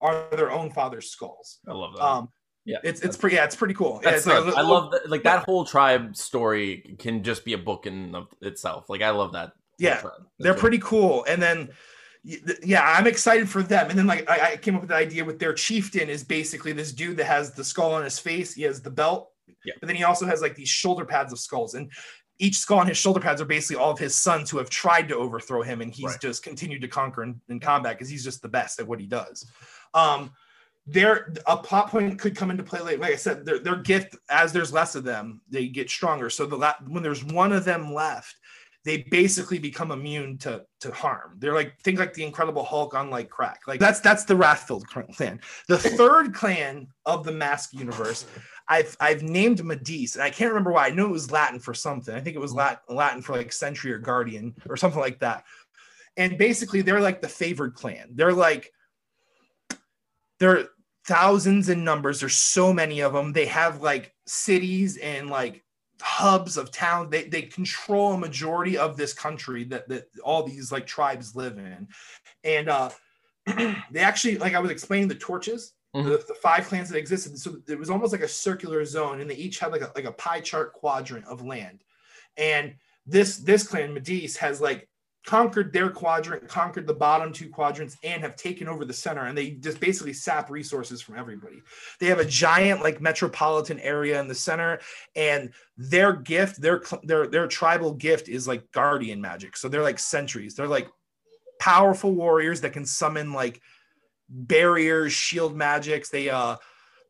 [0.00, 1.58] are their own father's skulls.
[1.66, 2.04] I love that.
[2.04, 2.28] Um,
[2.64, 4.00] Yeah, it's it's pretty yeah, it's pretty cool.
[4.02, 7.58] That's yeah, like, I love that, like that whole tribe story can just be a
[7.58, 8.90] book in of itself.
[8.90, 9.52] Like I love that.
[9.78, 10.02] Yeah,
[10.38, 11.24] they're pretty cool.
[11.26, 11.70] And then
[12.62, 13.88] yeah, I'm excited for them.
[13.88, 16.72] And then like I, I, came up with the idea with their chieftain is basically
[16.72, 18.54] this dude that has the skull on his face.
[18.54, 19.30] He has the belt,
[19.68, 19.74] yeah.
[19.80, 21.74] but then he also has like these shoulder pads of skulls.
[21.74, 21.90] And
[22.38, 25.08] each skull on his shoulder pads are basically all of his sons who have tried
[25.08, 26.20] to overthrow him, and he's right.
[26.20, 29.06] just continued to conquer in, in combat because he's just the best at what he
[29.06, 29.50] does.
[29.94, 30.30] Um,
[30.86, 32.80] there, a plot point could come into play.
[32.80, 33.02] later.
[33.02, 36.30] like I said, their, their gift as there's less of them, they get stronger.
[36.30, 38.36] So the la- when there's one of them left,
[38.84, 41.34] they basically become immune to to harm.
[41.38, 43.60] They're like think like the Incredible Hulk on like crack.
[43.66, 45.40] Like that's that's the Wrathfield clan.
[45.68, 48.24] The third clan of the Mask universe,
[48.68, 50.86] I've I've named Madis, and I can't remember why.
[50.86, 52.14] I know it was Latin for something.
[52.14, 55.44] I think it was Latin, Latin for like Sentry or Guardian or something like that.
[56.16, 58.10] And basically, they're like the favored clan.
[58.14, 58.72] They're like
[60.38, 60.68] they're
[61.06, 62.20] thousands in numbers.
[62.20, 63.32] There's so many of them.
[63.32, 65.64] They have like cities and like
[66.00, 70.70] hubs of town they, they control a majority of this country that, that all these
[70.70, 71.88] like tribes live in
[72.44, 72.88] and uh
[73.90, 76.08] they actually like i was explaining the torches mm-hmm.
[76.08, 79.30] the, the, five clans that existed so it was almost like a circular zone and
[79.30, 81.82] they each had like a, like a pie chart quadrant of land
[82.36, 82.74] and
[83.06, 84.88] this this clan Madis has like
[85.28, 89.26] conquered their quadrant, conquered the bottom two quadrants, and have taken over the center.
[89.26, 91.60] And they just basically sap resources from everybody.
[92.00, 94.80] They have a giant like metropolitan area in the center,
[95.16, 99.56] and their gift, their their their tribal gift is like guardian magic.
[99.56, 100.54] So they're like sentries.
[100.54, 100.88] They're like
[101.60, 103.60] powerful warriors that can summon like
[104.28, 106.08] barriers, shield magics.
[106.10, 106.56] They uh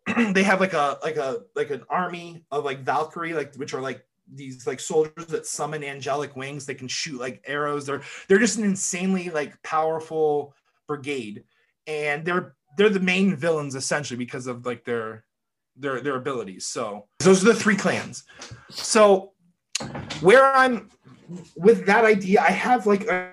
[0.33, 3.81] they have like a like a like an army of like Valkyrie, like which are
[3.81, 6.67] like these like soldiers that summon angelic wings.
[6.67, 7.87] They can shoot like arrows.
[7.87, 10.55] They're they're just an insanely like powerful
[10.87, 11.45] brigade.
[11.87, 15.25] And they're they're the main villains essentially because of like their
[15.77, 16.67] their their abilities.
[16.67, 18.25] So those are the three clans.
[18.71, 19.33] So
[20.21, 20.89] where i'm
[21.57, 23.33] with that idea i have like a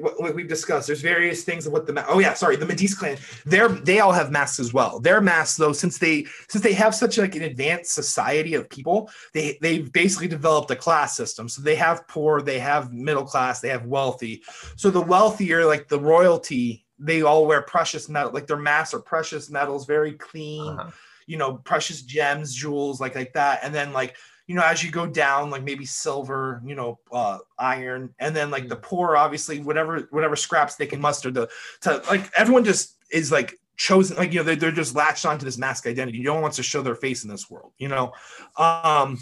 [0.00, 0.88] what we've discussed.
[0.88, 3.18] There's various things of what the oh yeah, sorry, the Madis clan.
[3.44, 4.98] They're they all have masks as well.
[4.98, 9.10] Their masks though, since they since they have such like an advanced society of people,
[9.32, 11.48] they they've basically developed a class system.
[11.48, 14.42] So they have poor, they have middle class, they have wealthy.
[14.76, 19.00] So the wealthier, like the royalty, they all wear precious metal, like their masks are
[19.00, 20.66] precious metals, very clean.
[20.66, 20.90] Uh-huh.
[21.28, 24.90] You know, precious gems, jewels, like like that, and then like you know, as you
[24.90, 28.82] go down, like maybe silver, you know, uh, iron, and then like the mm.
[28.82, 31.48] poor, obviously, whatever whatever scraps they can muster to
[31.82, 35.44] to like everyone just is like chosen, like you know, they're, they're just latched onto
[35.44, 36.22] this mask identity.
[36.22, 38.12] No one wants to show their face in this world, you know.
[38.56, 39.18] Um,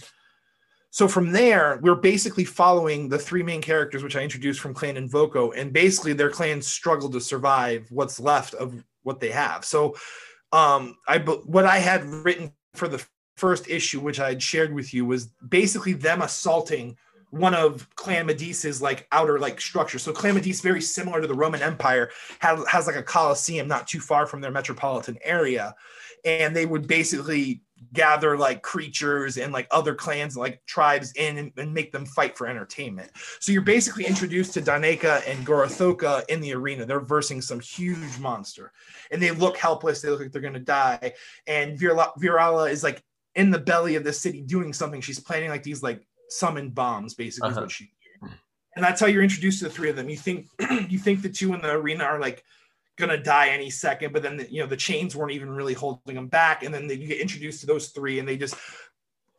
[0.90, 4.94] so from there, we're basically following the three main characters, which I introduced from Clan
[4.94, 9.64] Invoco, and basically their clans struggle to survive what's left of what they have.
[9.64, 9.96] So,
[10.52, 13.04] um, I what I had written for the
[13.36, 16.96] first issue, which I had shared with you, was basically them assaulting
[17.30, 19.98] one of Clan Madis's like outer like structure.
[19.98, 23.88] So Clan Madis, very similar to the Roman Empire, has, has like a Colosseum not
[23.88, 25.74] too far from their metropolitan area.
[26.24, 27.60] And they would basically
[27.92, 32.36] gather like creatures and like other clans like tribes in and, and, make them fight
[32.36, 33.10] for entertainment.
[33.40, 36.86] So you're basically introduced to Daneka and Gorothoka in the arena.
[36.86, 38.72] They're versing some huge monster
[39.10, 40.00] and they look helpless.
[40.00, 41.12] They look like they're going to die.
[41.46, 43.02] And Virala is like
[43.34, 45.00] in the belly of the city doing something.
[45.00, 47.62] She's planning like these like summoned bombs, basically, uh-huh.
[47.62, 47.90] what she
[48.76, 50.08] and that's how you're introduced to the three of them.
[50.08, 50.48] You think
[50.88, 52.44] you think the two in the arena are like
[52.96, 56.14] gonna die any second, but then the, you know the chains weren't even really holding
[56.14, 58.54] them back, and then they, you get introduced to those three, and they just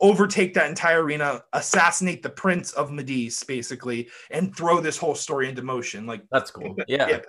[0.00, 5.48] overtake that entire arena, assassinate the prince of Madis, basically, and throw this whole story
[5.48, 6.06] into motion.
[6.06, 6.76] Like that's cool.
[6.86, 7.08] Yeah.
[7.08, 7.20] yeah.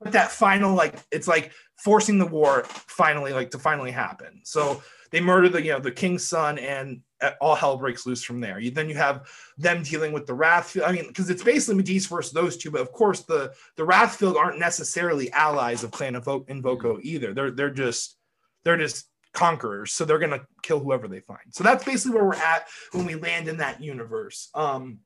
[0.00, 4.40] But that final, like, it's like forcing the war finally, like, to finally happen.
[4.42, 7.02] So they murder the you know the king's son and
[7.40, 8.58] all hell breaks loose from there.
[8.58, 10.88] You, then you have them dealing with the Wrathfield.
[10.88, 14.36] I mean, because it's basically Madis versus those two, but of course the the Wrathfield
[14.36, 17.32] aren't necessarily allies of Clan Invo- Invoco either.
[17.32, 18.16] They're they're just
[18.64, 21.40] they're just conquerors, so they're gonna kill whoever they find.
[21.50, 24.50] So that's basically where we're at when we land in that universe.
[24.54, 24.98] Um,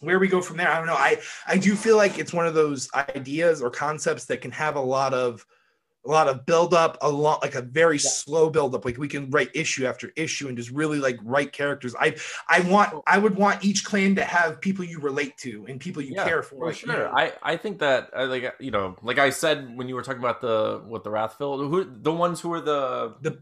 [0.00, 0.94] where we go from there, I don't know.
[0.94, 4.76] I I do feel like it's one of those ideas or concepts that can have
[4.76, 5.44] a lot of
[6.06, 8.08] a lot of build up, a lot like a very yeah.
[8.08, 8.84] slow build up.
[8.84, 11.94] Like we can write issue after issue and just really like write characters.
[11.98, 12.16] I
[12.48, 16.02] I want I would want each clan to have people you relate to and people
[16.02, 16.66] you yeah, care for.
[16.68, 17.10] For sure, you know?
[17.14, 20.20] I I think that uh, like you know like I said when you were talking
[20.20, 23.38] about the what the Wrathfield, who the ones who are the the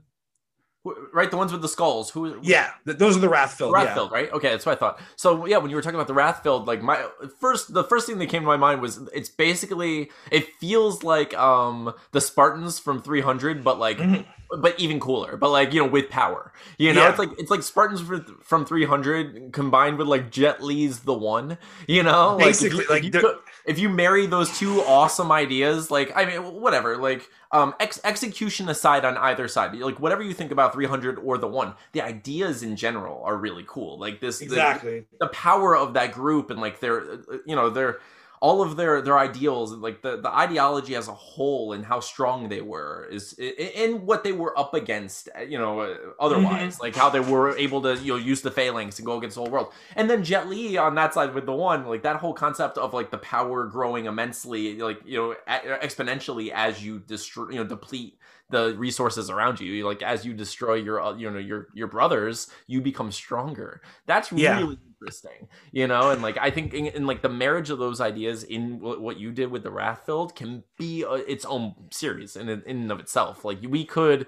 [1.12, 1.30] right?
[1.30, 2.10] The ones with the skulls.
[2.10, 2.38] Who?
[2.42, 3.72] Yeah, those are the Wrathfield.
[3.72, 4.16] Wrathfield, yeah.
[4.16, 4.32] right?
[4.32, 5.00] Okay, that's what I thought.
[5.16, 7.06] So yeah, when you were talking about the Wrathfield, like my
[7.40, 11.34] first, the first thing that came to my mind was it's basically it feels like
[11.34, 13.98] um the Spartans from 300, but like.
[13.98, 15.36] Mm-hmm but even cooler.
[15.36, 17.10] But like you know, with power, you know, Yeah.
[17.10, 18.02] it's like it's like Spartans
[18.42, 21.58] from 300 combined with like Jet Li's the one.
[21.86, 23.38] You know, Like, Basically, like, if you,
[23.68, 28.68] if you marry those two awesome ideas, like I mean, whatever, like um, ex- execution
[28.70, 32.62] aside on either side, like whatever you think about 300 or the one, the ideas
[32.62, 33.98] in general are really cool.
[33.98, 35.04] Like this, Exactly.
[35.20, 37.98] the power of that group and like their uh, you know their
[38.40, 42.48] all of their their ideals like the the ideology as a whole and how strong
[42.48, 46.94] they were is in what they were up against uh, you know uh, otherwise like
[46.94, 49.51] how they were able to you know use the phalanx and go against the whole
[49.51, 49.72] world.
[49.96, 52.94] And then jet li on that side with the one like that whole concept of
[52.94, 58.18] like the power growing immensely like you know exponentially as you destroy you know deplete
[58.51, 62.48] the resources around you like as you destroy your uh, you know your your brothers
[62.66, 63.83] you become stronger.
[64.07, 64.59] That's Yeah.
[64.61, 66.11] really interesting you know?
[66.11, 69.18] And like i think in, in like the marriage of those ideas in what what
[69.18, 73.00] you did with the wrathfilled can be a, its own series in in and of
[73.00, 73.44] itself.
[73.44, 74.26] Like we could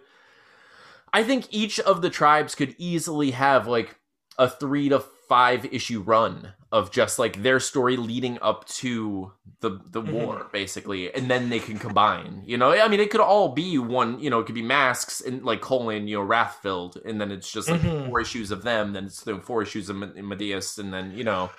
[1.13, 3.97] i think each of the tribes could easily have like
[4.39, 9.81] a three to five issue run of just like their story leading up to the
[9.91, 10.13] the Mhm.
[10.13, 13.77] war basically and then they can combine you know i mean it could all be
[13.77, 17.31] one you know it could be masks and like colon you know wrathfilled and then
[17.33, 18.07] it's just like Mhm.
[18.07, 21.25] four issues of them then it's the four issues of Me- Medeus and then you
[21.25, 21.51] know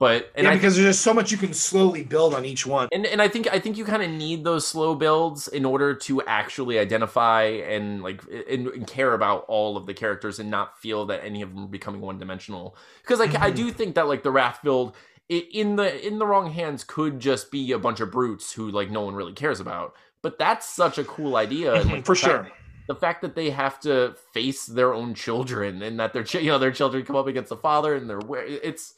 [0.00, 2.66] but and yeah, I because there's just so much you can slowly build on each
[2.66, 2.88] one.
[2.90, 5.94] and and I think I think you kind of need those slow builds in order
[5.94, 10.76] to actually identify and like and, and care about all of the characters and not
[10.80, 12.74] feel that any of them are becoming one dimensional.
[13.02, 13.56] Because like I Mhm.
[13.56, 14.96] do think that like the Wrath build
[15.28, 18.90] in the in the wrong hands could just be a bunch of brutes who like
[18.90, 19.94] no one really cares about.
[20.22, 22.50] But that's such a cool idea, and, like, For fact- sure.
[22.88, 26.58] the fact that they have to face their own children and that their you know
[26.58, 28.94] their children come up against the father and they're it's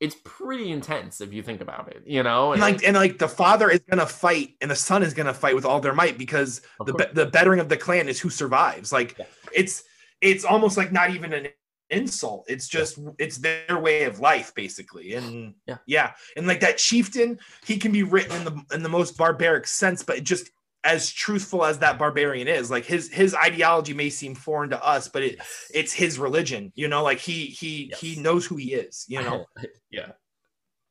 [0.00, 2.02] it's pretty intense if you think about it.
[2.06, 5.12] You know, And like and like the father is gonna fight and the son is
[5.14, 7.08] gonna fight with all their might because the course.
[7.12, 8.92] the bettering of the clan is who survives.
[8.92, 9.26] Like Yeah.
[9.52, 9.84] it's
[10.20, 11.48] it's almost like not even an
[11.90, 12.46] insult.
[12.48, 15.14] It's just it's their way of life basically.
[15.14, 15.78] And Yeah.
[15.86, 19.66] yeah, and like that chieftain, he can be written in the in the most barbaric
[19.66, 20.50] sense, but it just
[20.84, 25.08] as truthful as that barbarian is, like his his ideology may seem foreign to us,
[25.08, 25.38] but it
[25.74, 26.72] it's his religion.
[26.74, 29.04] You know, like he he he knows who he is.
[29.08, 29.46] You know.
[29.90, 30.12] yeah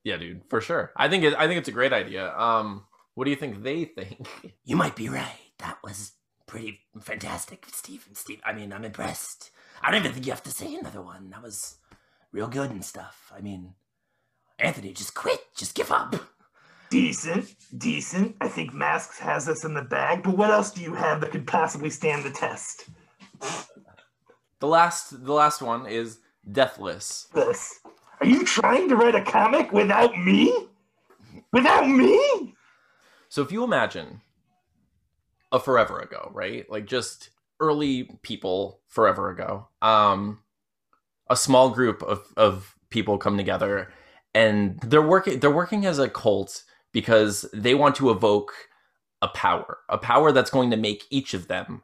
[0.06, 2.86] yeah dude for sure i think it, i think it's a great idea um
[3.20, 4.26] what do you think they think
[4.64, 5.36] You might be right.
[5.58, 6.14] That was
[6.48, 8.16] pretty fantastic, Stephen.
[8.16, 9.52] Steve, I mean, I'm impressed.
[9.82, 11.30] I don't even think you have to say another one.
[11.32, 11.78] That was
[12.32, 13.32] real good and stuff.
[13.36, 13.74] I mean,
[14.58, 15.40] Anthony, just quit.
[15.58, 16.16] Just give up.
[16.92, 18.36] Decent, decent.
[18.42, 21.32] I think Masks has us in the bag, but what else do you have that
[21.32, 22.86] could possibly stand the test?
[24.60, 26.20] the last the last one is
[26.52, 27.80] deathless This.
[28.20, 30.68] Are you trying to write a comic without me?
[31.54, 32.54] Without me?
[33.30, 34.22] so if you imagine
[35.52, 40.40] a forever ago right like just early people forever ago um
[41.30, 43.92] a small group of of people come together
[44.34, 48.54] and they're working they're working as a cult because they want to evoke
[49.22, 51.84] a power a power that's going to make each of them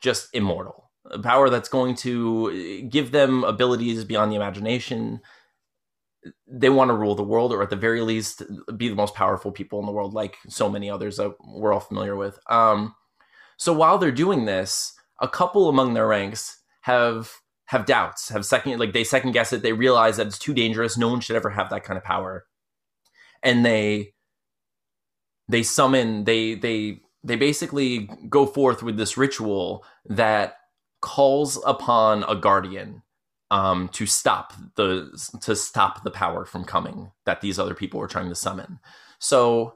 [0.00, 5.20] just immortal a power that's going to give them abilities beyond the imagination.
[6.46, 8.42] They want to rule the world or at the very least
[8.76, 11.80] be the most powerful people in the world like so many others that we're all
[11.80, 12.38] familiar with.
[12.50, 12.94] Um
[13.56, 17.32] so while they're doing this a couple among their ranks have
[17.66, 19.62] have doubts have second like they second guess it.
[19.62, 20.98] They realize that it's too dangerous.
[20.98, 22.46] No one should ever have that kind of power.
[23.42, 24.14] And they
[25.48, 30.56] they summon they they they basically go forth with this ritual that
[31.00, 33.02] calls upon a guardian
[33.50, 35.10] um, to stop the
[35.42, 38.78] to stop the power from coming that these other people are trying to summon.
[39.18, 39.74] So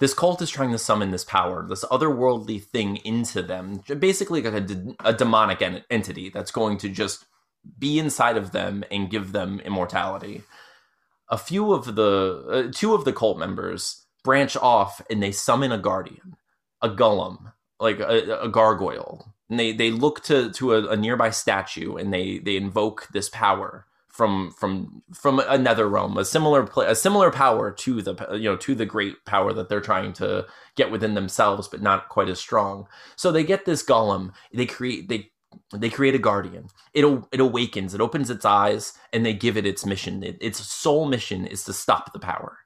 [0.00, 4.68] this cult is trying to summon this power, this otherworldly thing into them, basically like
[4.68, 7.24] a, a demonic en- entity that's going to just
[7.78, 10.42] be inside of them and give them immortality.
[11.28, 15.72] A few of the uh, two of the cult members branch off and they summon
[15.72, 16.36] a guardian,
[16.80, 21.30] a golem, like a, a gargoyle, and they they look to to a, a nearby
[21.30, 26.84] statue and they they invoke this power from from from another realm a similar pla
[26.84, 30.46] a similar power to the you know to the great power that they're trying to
[30.76, 32.86] get within themselves but not quite as strong.
[33.16, 35.30] So they get this golem they create they
[35.74, 36.68] they create a guardian.
[36.94, 40.22] It it awakens it opens its eyes and they give it its mission.
[40.22, 42.58] It, its sole mission is to stop the power.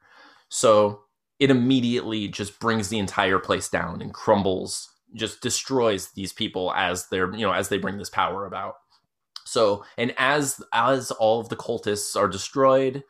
[0.48, 1.05] So
[1.38, 7.08] it immediately just brings the entire place down and crumbles just destroys these people as
[7.08, 8.74] they're you know as they bring this power about.
[9.44, 13.04] So and as as all of the cultists are destroyed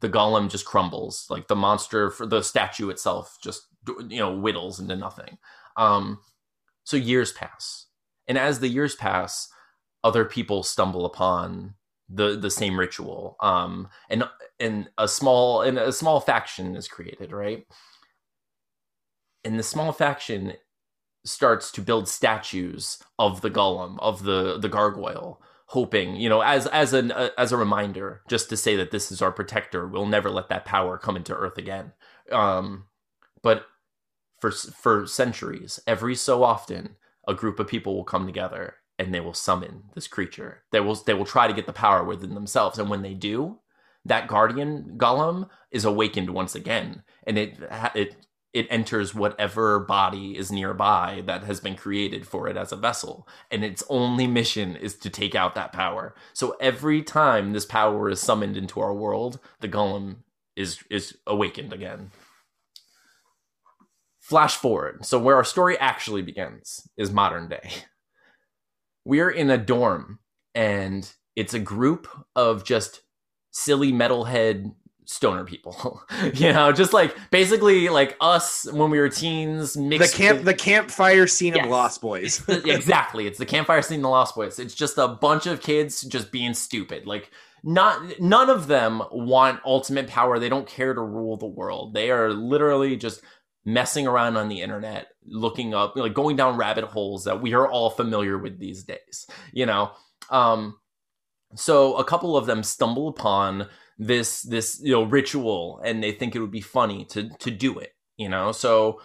[0.00, 1.26] the golem just crumbles.
[1.28, 3.66] Like the monster for the statue itself just
[4.08, 5.38] you know whittles into nothing.
[5.76, 6.20] Um
[6.84, 7.86] so years pass.
[8.26, 9.48] And as the years pass,
[10.04, 11.74] other people stumble upon
[12.08, 13.36] the the same ritual.
[13.40, 14.24] Um, and
[14.58, 17.66] and a small and a small faction is created, right?
[19.44, 20.54] And the small faction
[21.24, 26.66] starts to build statues of the golem, of the the gargoyle, hoping, you know, as
[26.68, 29.86] as an uh, as a reminder, just to say that this is our protector.
[29.86, 31.92] We'll never let that power come into Earth again.
[32.32, 32.86] Um,
[33.42, 33.66] but
[34.40, 39.20] for for centuries, every so often, a group of people will come together and they
[39.20, 40.64] will summon this creature.
[40.72, 43.58] They will they will try to get the power within themselves, and when they do,
[44.04, 47.58] that guardian golem is awakened once again, and it
[47.94, 48.16] it
[48.52, 53.28] it enters whatever body is nearby that has been created for it as a vessel.
[53.50, 56.14] And its only mission is to take out that power.
[56.32, 60.18] So every time this power is summoned into our world the golem
[60.56, 62.10] is is awakened again.
[64.18, 65.04] Flash forward.
[65.06, 67.70] So where our story actually begins is modern day
[69.08, 70.18] we're in a dorm
[70.54, 73.00] and it's a group of just
[73.50, 74.74] silly metalhead
[75.06, 76.02] stoner people.
[76.34, 80.44] You know just like basically like us when we were teens the camp with...
[80.44, 81.64] the campfire scene yes.
[81.64, 82.42] of lost boys.
[82.48, 83.26] Exactly.
[83.26, 84.58] It's the campfire scene of the lost boys.
[84.58, 87.06] It's just a bunch of kids just being stupid.
[87.06, 87.30] Like
[87.64, 90.38] not none of them want ultimate power.
[90.38, 91.94] They don't care to rule the world.
[91.94, 93.22] They are literally just
[93.68, 97.68] messing around on the internet looking up like going down rabbit holes that we are
[97.68, 99.90] all familiar with these days you know?
[100.30, 100.78] Um
[101.54, 106.34] so a couple of them stumble upon this this you know ritual and they think
[106.34, 108.52] it would be funny to to do it you know?
[108.52, 109.00] So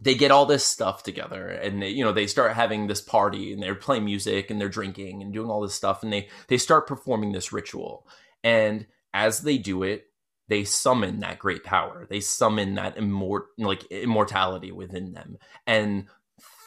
[0.00, 3.52] they get all this stuff together and they you know they start having this party
[3.52, 6.58] and they're playing music and they're drinking and doing all this stuff and they they
[6.58, 8.06] start performing this ritual.
[8.42, 10.06] And as they do it
[10.52, 16.06] they summon that great power they summon that immort like immortality within them and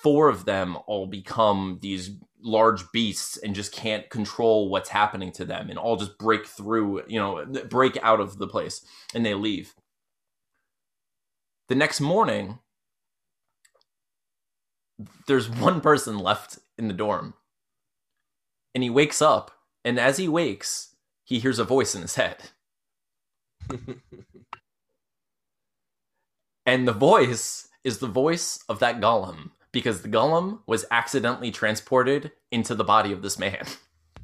[0.05, 5.43] four of them all become these large beasts and just can't control what's happening to
[5.43, 9.33] them and all just break through, you know, break out of the place and they
[9.33, 9.73] leave.
[11.69, 12.59] The next morning,
[15.25, 17.33] there's one person left in the dorm.
[18.75, 19.51] And he wakes up,
[19.83, 22.51] and as he wakes, he hears a voice in his head.
[26.65, 32.31] And the voice is the voice of that golem because the golem was accidentally transported
[32.51, 33.65] into the body of this man.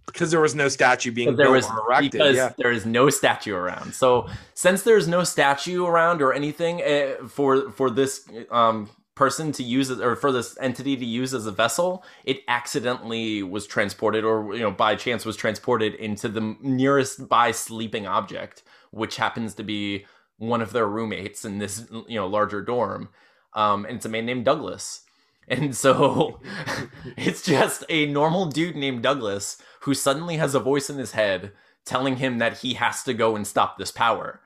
[0.05, 2.11] Because there was no statue being there was, erected.
[2.13, 2.53] Because yeah.
[2.57, 3.93] there is no statue around.
[3.93, 9.63] So since there's no statue around or anything uh, for for this um, person to
[9.63, 14.55] use or for this entity to use as a vessel, it accidentally was transported or
[14.55, 19.63] you know by chance was transported into the nearest by sleeping object, which happens to
[19.63, 20.05] be
[20.37, 23.09] one of their roommates in this you know larger dorm.
[23.53, 25.01] Um, and it's a man named Douglas.
[25.47, 26.39] And so
[27.17, 31.51] it's just a normal dude named Douglas who suddenly has a voice in his head
[31.85, 34.39] telling him that he has to go and stop this power.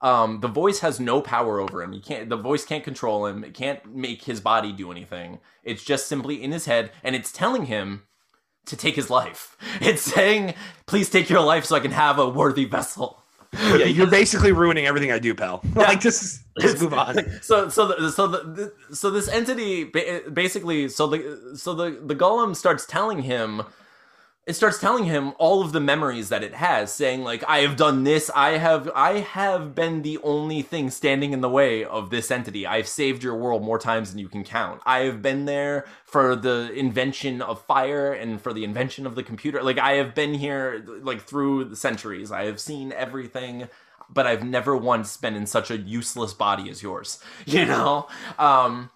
[0.00, 1.92] Um, the voice has no power over him.
[1.92, 2.28] He can't.
[2.28, 3.44] The voice can't control him.
[3.44, 5.38] It can't make his body do anything.
[5.62, 8.02] It's just simply in his head, and it's telling him
[8.66, 9.56] to take his life.
[9.80, 10.54] It's saying,
[10.86, 13.21] "Please take your life, so I can have a worthy vessel."
[13.58, 15.60] yeah, you're basically ruining everything I do, pal.
[15.76, 15.82] Yeah.
[15.82, 17.18] like just, just move on.
[17.42, 22.56] So so the, so the, so this entity basically so the so the the golem
[22.56, 23.62] starts telling him
[24.44, 27.76] it starts telling him all of the memories that it has saying like i have
[27.76, 28.30] done this.
[28.34, 32.66] I have i have been the only thing standing in the way of this entity.
[32.66, 34.80] I've saved your world more times than you can count.
[34.84, 39.22] I have been there for the invention of fire and for the invention of the
[39.22, 39.62] computer.
[39.62, 42.32] Like i have been here like through the centuries.
[42.32, 43.68] I have seen everything
[44.10, 48.08] but i've never once been in such a useless body as yours you know?
[48.38, 48.90] Um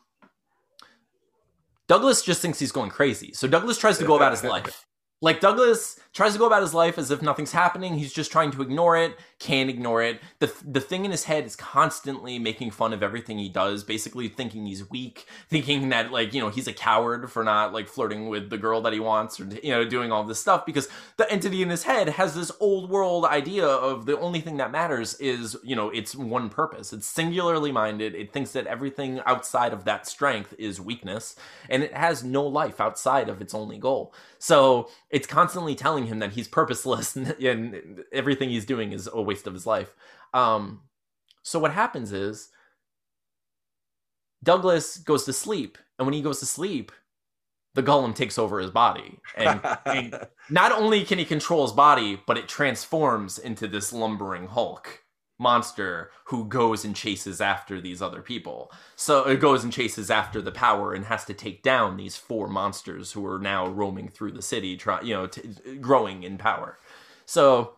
[1.88, 3.32] Douglas just thinks he's going crazy.
[3.32, 4.85] So Douglas tries to go about his life.
[5.22, 7.98] Like Douglas tries to go about his life as if nothing's happening.
[7.98, 10.18] He's just trying to ignore it, can't ignore it.
[10.38, 14.28] The the thing in his head is constantly making fun of everything he does, basically
[14.28, 18.30] thinking he's weak, thinking that like, you know, he's a coward for not like flirting
[18.30, 20.88] with the girl that he wants or you know, doing all this stuff because
[21.18, 24.72] the entity in his head has this old world idea of the only thing that
[24.72, 26.94] matters is, you know, it's one purpose.
[26.94, 28.14] It's singularly minded.
[28.14, 31.36] It thinks that everything outside of that strength is weakness
[31.68, 34.14] and it has no life outside of its only goal.
[34.38, 39.20] So it's constantly telling him that he's purposeless and, and everything he's doing is a
[39.20, 39.94] waste of his life.
[40.34, 40.82] Um,
[41.42, 42.48] so what happens is
[44.42, 46.92] Douglas goes to sleep, and when he goes to sleep,
[47.74, 52.20] the golem takes over his body, and, and not only can he control his body,
[52.26, 55.02] but it transforms into this lumbering Hulk.
[55.38, 58.72] Monster who goes and chases after these other people.
[58.94, 62.48] So it goes and chases after the power and has to take down these four
[62.48, 66.78] monsters who are now roaming through the city, try, you know, t- growing in power.
[67.26, 67.74] So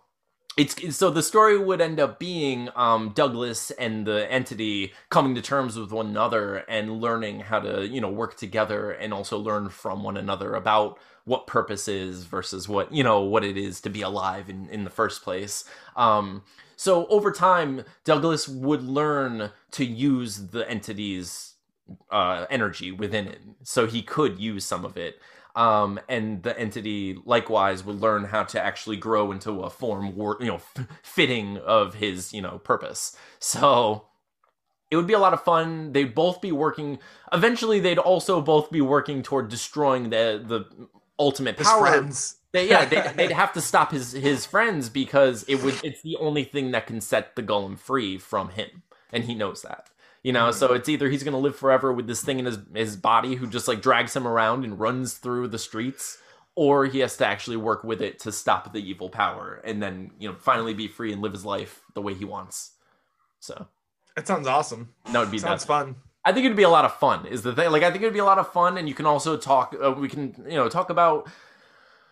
[0.59, 5.43] it's so the story would end up being um, Douglas and the entity coming to
[5.43, 9.69] terms with one another and learning how to you know work together and also learn
[9.69, 13.89] from one another about what purpose is versus what you know what it is to
[13.89, 15.65] be alive in in the first place.
[15.95, 16.43] Um,
[16.79, 21.57] so over time, Douglas would learn to use the entity's
[22.11, 25.21] uh, energy within him, so he could use some of it
[25.59, 30.47] um, and the entity likewise would learn how to actually grow into a form, you
[30.47, 33.17] know, f- fitting of his, you know, purpose.
[33.41, 34.07] So
[34.91, 35.93] it would be a lot of fun.
[35.93, 37.01] They'd both be working.
[37.33, 40.89] Eventually, they'd also both be working toward destroying the the
[41.19, 41.81] ultimate His power.
[41.81, 42.37] friends.
[42.53, 45.75] They, yeah, they, they'd have to stop his his friends because it would.
[45.85, 49.63] It's the only thing that can set the golem free from him, and he knows
[49.63, 49.91] that.
[50.23, 50.75] You know, so hmm.
[50.75, 53.69] it's either he's gonna live forever with this thing in his his body who just
[53.69, 56.19] like drags him around and runs through the streets,
[56.55, 60.11] or he has to actually work with it to stop the evil power and then
[60.19, 62.73] you know finally be free and live his life the way he wants.
[63.41, 63.69] So
[64.17, 64.95] That sounds awesome.
[65.13, 65.69] that would be Sounds that.
[65.69, 65.97] fun.
[66.29, 67.27] I think it'd be a lot of fun.
[67.27, 69.07] Is the thing like I think it'd be a lot of fun, and you can
[69.07, 69.75] also talk.
[69.83, 71.29] Uh, we can you know talk about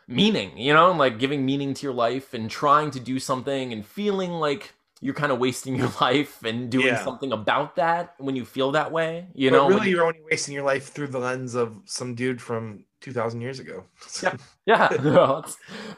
[0.09, 0.57] meaning.
[0.57, 3.85] You know, and like giving meaning to your life and trying to do something and
[3.85, 7.05] feeling like you're kind of wasting your life and doing Yeah.
[7.05, 9.27] something about that when you feel that way.
[9.35, 12.15] You but know, really, when- you're only wasting your life through the lens of some
[12.15, 13.85] dude from 2,000 years ago.
[14.23, 14.37] Yeah.
[14.67, 14.89] yeah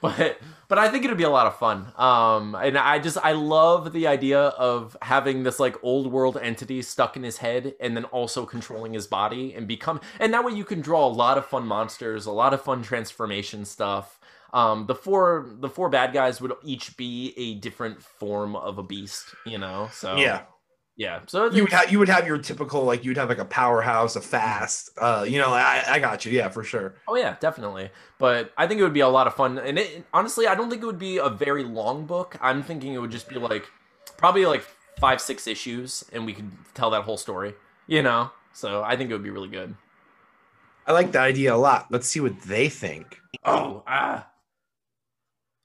[0.03, 0.38] but
[0.68, 3.92] but i think it'd be a lot of fun um and i just i love
[3.92, 8.05] the idea of having this like old world entity stuck in his head and then
[8.05, 11.46] also controlling his body and become and that way you can draw a lot of
[11.46, 14.20] fun monsters a lot of fun transformation stuff
[14.53, 18.82] um the four the four bad guys would each be a different form of a
[18.82, 20.42] beast you know so yeah.
[20.99, 23.46] Yeah so You would, have, you would have your typical, like, you'd have like a
[23.46, 24.90] powerhouse, a fast.
[24.99, 26.32] Uh, you know, I, I got you.
[26.32, 26.96] Yeah, for sure.
[27.09, 27.88] Oh yeah, definitely.
[28.18, 30.68] But I think it would be a lot of fun, and it, honestly, I don't
[30.68, 32.36] think it would be a very long book.
[32.42, 33.70] I'm thinking it would just be like
[34.18, 34.64] probably like
[34.99, 37.55] five, six issues, and we could tell that whole story.
[37.86, 39.74] You know, so I think it would be really good.
[40.86, 41.86] I like that idea a lot.
[41.90, 43.20] Let's see what they think.
[43.44, 44.22] Oh, uh,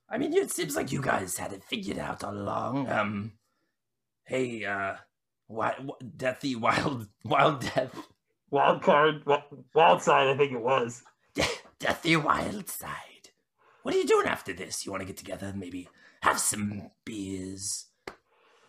[0.10, 2.88] I mean, it seems like you guys had it figured out all along.
[2.88, 3.32] Um,
[4.26, 4.96] hey, uh,
[5.54, 5.78] wi-
[6.18, 7.96] deathy wild, wild death,
[8.52, 9.24] Wild card,
[9.74, 11.02] wild side, I think it was.
[11.80, 13.30] deathy wild side.
[13.82, 14.86] What are you doing after this?
[14.86, 15.90] You want to get together, and maybe
[16.22, 17.88] have some beers,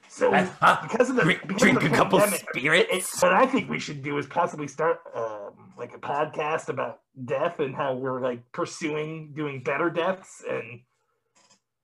[0.09, 0.79] So Uh, huh?
[0.83, 3.23] because of the drink, because drink of a couple pandemic, spirits.
[3.23, 7.61] what I think we should do is possibly start um, like a podcast about death
[7.61, 10.81] and how we're like pursuing doing better deaths and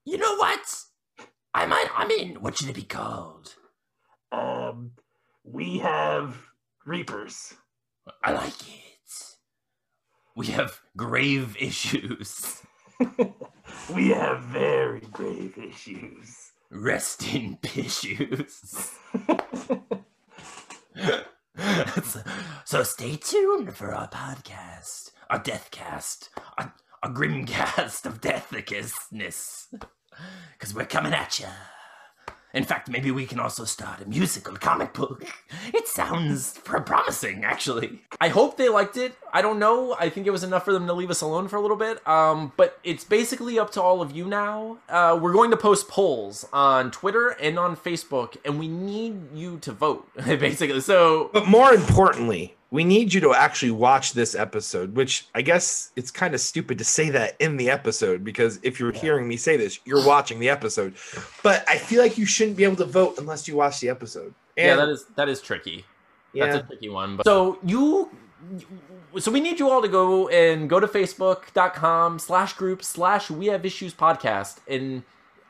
[0.05, 0.85] You know what?
[1.55, 1.87] I might.
[1.95, 3.55] I mean, what should it be called?
[4.33, 4.93] Um,
[5.45, 6.37] we have
[6.85, 7.55] reapers.
[8.23, 8.77] I like it.
[10.37, 12.63] We have grave issues.
[13.95, 16.53] we have very grave issues.
[16.71, 18.93] Rest in issues.
[22.65, 26.73] so, stay tuned for our podcast, our deathcast, our,
[27.03, 29.67] our grimcast of deathicusness.
[30.53, 31.47] Because we're coming at you.
[32.53, 35.25] In fact, maybe we can also start a musical comic book.
[35.73, 38.01] It sounds promising, actually.
[38.21, 39.15] I hope they liked it.
[39.33, 39.95] I don't know.
[39.99, 42.07] I think it was enough for them to leave us alone for a little bit.
[42.09, 44.79] Um, but it's basically up to all of you now.
[44.89, 49.59] Uh, we're going to post polls on Twitter and on Facebook, and we need you
[49.59, 50.09] to vote.
[50.25, 55.43] basically, so But more importantly, we need you to actually watch this episode, which I
[55.43, 59.27] guess it's kind of stupid to say that in the episode because if you're hearing
[59.27, 60.95] me say this, you're watching the episode.
[61.43, 64.35] But I feel like you shouldn't be able to vote unless you watch the episode.
[64.57, 65.85] And yeah, that is that is tricky.
[66.33, 67.17] yeah, That's a tricky one.
[67.17, 68.11] But so you
[69.19, 73.47] so we need you all to go and go to facebook.com slash group slash we
[73.47, 75.03] have issues podcast and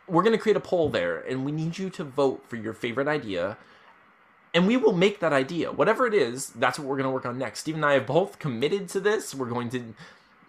[0.09, 2.73] we're going to create a poll there and we need you to vote for your
[2.73, 3.57] favorite idea
[4.55, 7.27] and we will make that idea whatever it is that's what we're going to work
[7.27, 9.95] on next steve and i have both committed to this we're going to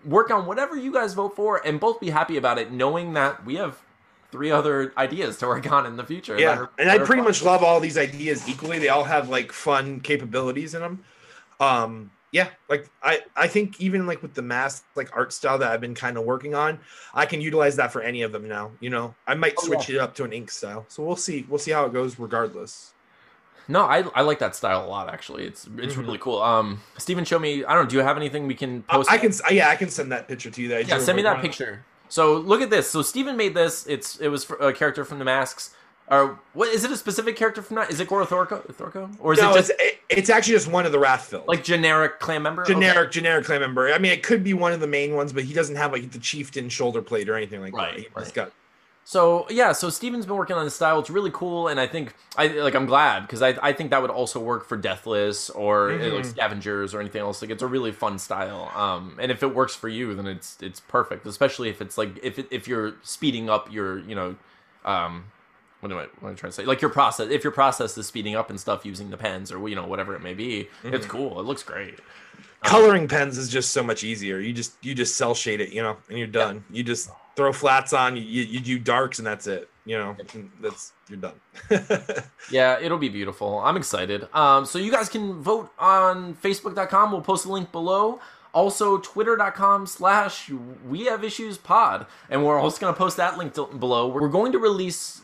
[0.05, 3.45] work on whatever you guys vote for and both be happy about it knowing that
[3.45, 3.77] we have
[4.31, 6.57] three other ideas to work on in the future yeah.
[6.57, 7.25] are- And I pretty fun.
[7.25, 8.79] much love all these ideas equally.
[8.79, 11.03] They all have like fun capabilities in them.
[11.59, 15.69] Um, yeah, like I, I think even like with the mask like art style that
[15.69, 16.79] I've been kind of working on,
[17.13, 18.71] I can utilize that for any of them now.
[18.79, 20.85] You know, I might Oh, switch it up to an ink style.
[20.87, 21.45] So we'll see.
[21.49, 22.93] We'll see how it goes regardless.
[23.67, 25.09] No, I, I like that style a lot.
[25.09, 26.05] Actually, it's it's Mhm.
[26.05, 26.41] really cool.
[26.41, 27.63] Um, Steven, show me.
[27.63, 27.83] I don't.
[27.83, 29.09] know, Do you have anything we can post?
[29.11, 30.67] I can, yeah, I can send that picture to you.
[30.69, 31.85] That I Yeah, send me that picture.
[32.09, 32.89] So look at this.
[32.89, 33.85] So Steven made this.
[33.87, 35.75] It's it was for a character from the Masks.
[36.07, 36.91] Or what is it?
[36.91, 37.89] A specific character from that?
[37.89, 39.09] Is it Goro Thorko, Thorko?
[39.19, 41.47] or is no, it just it's, it, it's actually just one of the Wrathfills.
[41.47, 42.63] like generic clan member?
[42.63, 42.73] Okay.
[42.73, 43.93] generic, generic clan member.
[43.93, 46.11] I mean, it could be one of the main ones, but he doesn't have like
[46.11, 47.99] the chieftain shoulder plate or anything like Right, that.
[48.01, 48.33] He right.
[48.33, 48.51] got
[49.11, 50.97] So yeah, so Steven's been working on his style.
[50.97, 54.01] It's really cool, and I think I like I'm glad because I I think that
[54.01, 56.25] would also work for Deathless or uh, like Mhm.
[56.27, 57.41] Scavengers or anything else.
[57.41, 58.71] Like it's a really fun style.
[58.73, 61.27] Um, and if it works for you, then it's it's perfect.
[61.27, 64.37] Especially if it's like if it, if you're speeding up your you know,
[64.85, 65.25] um,
[65.81, 66.63] what am I what am I trying to say?
[66.63, 67.29] Like your process.
[67.31, 70.15] If your process is speeding up and stuff using the pens or you know whatever
[70.15, 71.09] it may be, it's Mhm.
[71.09, 71.37] cool.
[71.41, 71.99] It looks great.
[72.63, 74.39] coloring pens is just so much easier.
[74.39, 76.63] You just you just cel shade it, you know, and you're done.
[76.71, 78.15] You just throw flats on.
[78.17, 79.69] You, you do darks, and that's it.
[79.85, 80.15] You know,
[80.61, 81.33] that's you're done.
[82.51, 83.59] Yeah, it'll be beautiful.
[83.59, 84.27] I'm excited.
[84.33, 87.11] Um, so you guys can vote on Facebook.com.
[87.11, 88.19] We'll post a link below.
[88.53, 90.49] Also, Twitter.com slash
[90.85, 92.05] We Have Issues Pod.
[92.29, 94.09] And we're also going to post that link below.
[94.09, 95.21] We're going to release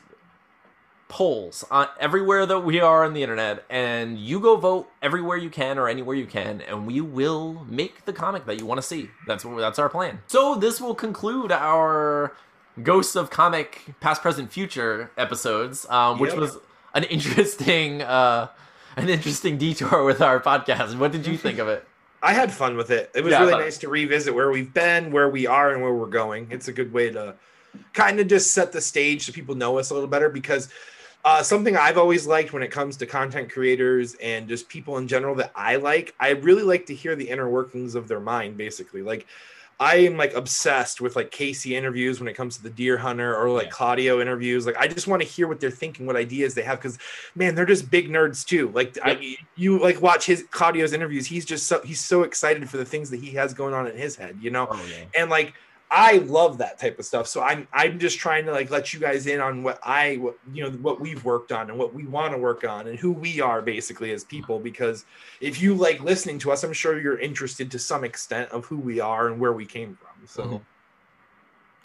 [1.09, 3.63] polls on everywhere that we are on the internet.
[3.69, 6.61] And you go vote everywhere you can or anywhere you can.
[6.61, 9.09] And we will make the comic that you want to see.
[9.25, 10.19] That's, what- that's our plan.
[10.27, 12.35] So this will conclude our
[12.83, 16.39] Ghosts of Comic Past, Present, Future episodes, um, which Yep.
[16.39, 16.57] was
[16.93, 18.47] an interesting uh
[18.95, 20.97] an interesting detour with our podcast.
[20.97, 21.87] What did you think of it?
[22.21, 23.11] I had fun with it.
[23.15, 25.93] It was Yeah, really nice to revisit where we've been, where we are, and where
[25.93, 26.47] we're going.
[26.49, 27.35] It's a good way to
[27.93, 30.69] kind of just set the stage so people know us a little better because
[31.27, 35.07] uh, something I've always liked when it comes to content creators and just people in
[35.09, 38.55] general that I like, I really like to hear the inner workings of their mind,
[38.55, 39.01] basically.
[39.01, 39.27] Like,
[39.79, 43.35] I am like obsessed with like Casey interviews when it comes to the deer hunter
[43.35, 43.71] or like Yeah.
[43.71, 44.65] Claudio interviews.
[44.65, 46.97] Like, I just want to hear what they're thinking, what ideas they have, because
[47.35, 48.71] man, they're just big nerds too.
[48.73, 51.27] Like, I, you like watch his Claudio's interviews.
[51.27, 53.97] He's just so he's so excited for the things that he has going on in
[53.97, 55.03] his head, you know Oh yeah.
[55.19, 55.53] and like
[55.89, 57.27] I love that type of stuff.
[57.27, 60.37] So I'm I'm just trying to like let you guys in on what I what
[60.53, 63.11] you know what we've worked on and what we want to work on and who
[63.13, 65.05] we are basically as people because
[65.39, 68.77] if you like listening to us, I'm sure you're interested to some extent of who
[68.77, 70.27] we are and where we came from.
[70.27, 70.61] So Mhm.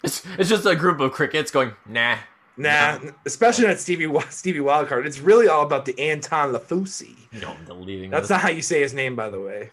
[0.03, 2.17] It's, it's just a group of crickets going, nah.
[2.57, 7.15] nah, especially at Stevie Stevie Wildcard, it's really all about the Anton Lafusi.
[7.41, 8.31] No, I'm deleting That's this.
[8.31, 9.71] not how you say his name, by the way.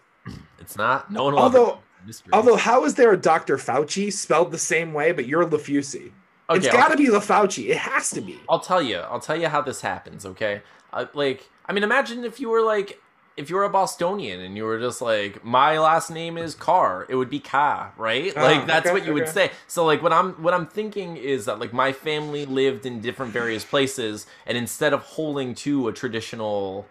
[0.57, 1.11] it's not.
[1.11, 2.31] No one will Although- mystery.
[2.33, 3.57] Although, how is there a Dr.
[3.57, 6.11] Fauci spelled the same way, but you're Lafusi?
[6.51, 7.69] okay, it's got to be LaFauci.
[7.69, 8.39] It has to be.
[8.49, 8.97] I'll tell you.
[8.97, 10.25] I'll tell you how this happens.
[10.25, 10.61] Okay,
[10.93, 12.99] uh, like I mean, imagine if you were like
[13.37, 17.05] if you were a Bostonian and you were just like my last name is Carr,
[17.09, 18.33] it would be Ka, right?
[18.35, 19.51] Ah, like that's okay, what you would say.
[19.67, 23.31] So like what I'm what I'm thinking is that like my family lived in different
[23.31, 26.87] various places, and instead of holding to a traditional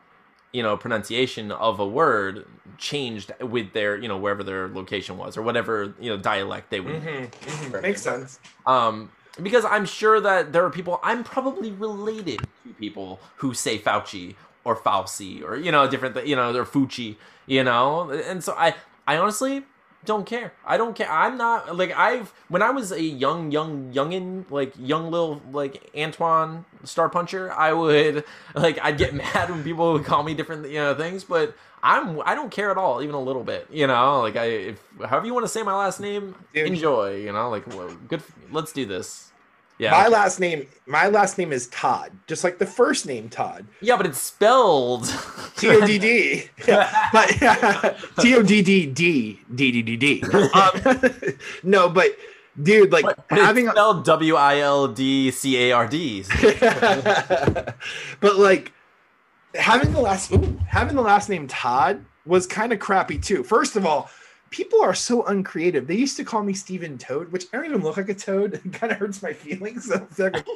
[0.53, 2.45] you know pronunciation of a word
[2.79, 6.81] changed with their you know wherever their location was or whatever you know dialect they
[6.81, 7.83] would Mhm, mhm.
[7.83, 8.39] Makes sense.
[8.67, 9.11] um,
[9.43, 14.35] because I'm sure that there are people I'm probably related to people who say Fauci
[14.65, 18.75] or Fauci or you know different you know they're Fucci you know and so I
[19.07, 19.65] I honestly
[20.05, 20.53] don't care.
[20.65, 21.11] I don't care.
[21.11, 25.91] I'm not like I've when I was a young young youngin like young little like
[25.97, 28.25] Antoine Star Puncher I would
[28.55, 32.21] like I'd get mad when people would call me different you know things but I'm
[32.25, 34.21] I don't care at all even a little bit you know?
[34.21, 36.67] Like I if however you want to say my last name Dude.
[36.67, 37.51] enjoy you know?
[37.51, 39.30] Like well, good let's do this
[39.81, 43.65] yeah My last name, my last name is Todd, just like the first name Todd.
[43.81, 45.07] yeah but it's spelled
[45.57, 46.45] T O D D.
[46.69, 47.29] Yeah, but
[48.21, 50.23] T O D D D D D D D.
[50.55, 50.81] Um,
[51.63, 52.15] No, but
[52.63, 56.25] dude, like but, but having it's spelled w-i-l-d-c-a-r-d
[58.21, 58.73] but like
[59.55, 63.43] having the last ooh, having the last name Todd was kind of crappy too.
[63.43, 64.11] First of all,
[64.51, 65.87] people are so uncreative.
[65.87, 68.55] They used to call me Steven Toad, which I don't even look like a toad.
[68.65, 69.91] It kind of hurts my feelings.
[70.17, 70.47] So like,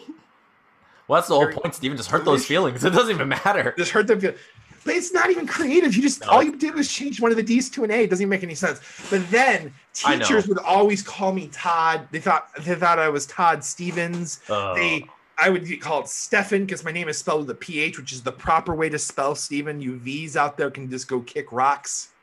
[1.06, 3.90] well that's the whole point steven just hurt those feelings it doesn't even matter just
[3.90, 4.20] hurt them.
[4.20, 5.94] But it's not even creative.
[5.94, 6.28] You just No.
[6.28, 8.02] all you did was change one of the D's to an A.
[8.04, 8.80] It doesn't even make any sense.
[9.10, 12.06] But then teachers would always call me Todd.
[12.10, 14.40] They thought they thought I was Todd Stevens.
[14.50, 14.76] Ugh.
[14.76, 18.12] They I would get called Stefan because my name is spelled with a PH, which
[18.12, 19.80] is the proper way to spell Stephen.
[19.80, 22.10] You V's out there can just go kick rocks.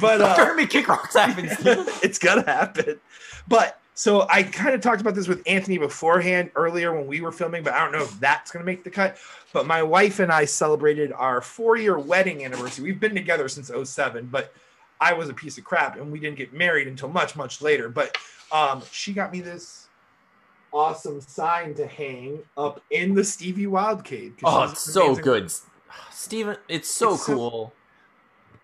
[0.00, 1.46] but uh, me kick rocks happen
[2.02, 2.98] it's gonna happen.
[3.46, 7.32] But so I kind of talked about this with Anthony beforehand earlier when we were
[7.32, 9.18] filming, but I don't know if that's gonna make the cut.
[9.52, 12.84] But my wife and I celebrated our four-year wedding anniversary.
[12.84, 14.52] We've been together since 07, but
[15.00, 17.88] I was a piece of crap and we didn't get married until much, much later.
[17.88, 18.16] But
[18.50, 19.83] um, she got me this
[20.74, 24.34] awesome sign to hang up in the Stevie Wild cave.
[24.44, 25.52] oh it's so amazing- good
[26.10, 27.72] steven it's so It's so- cool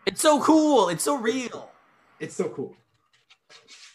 [0.07, 1.71] it's so cool it's so real
[2.19, 2.75] It's so cool.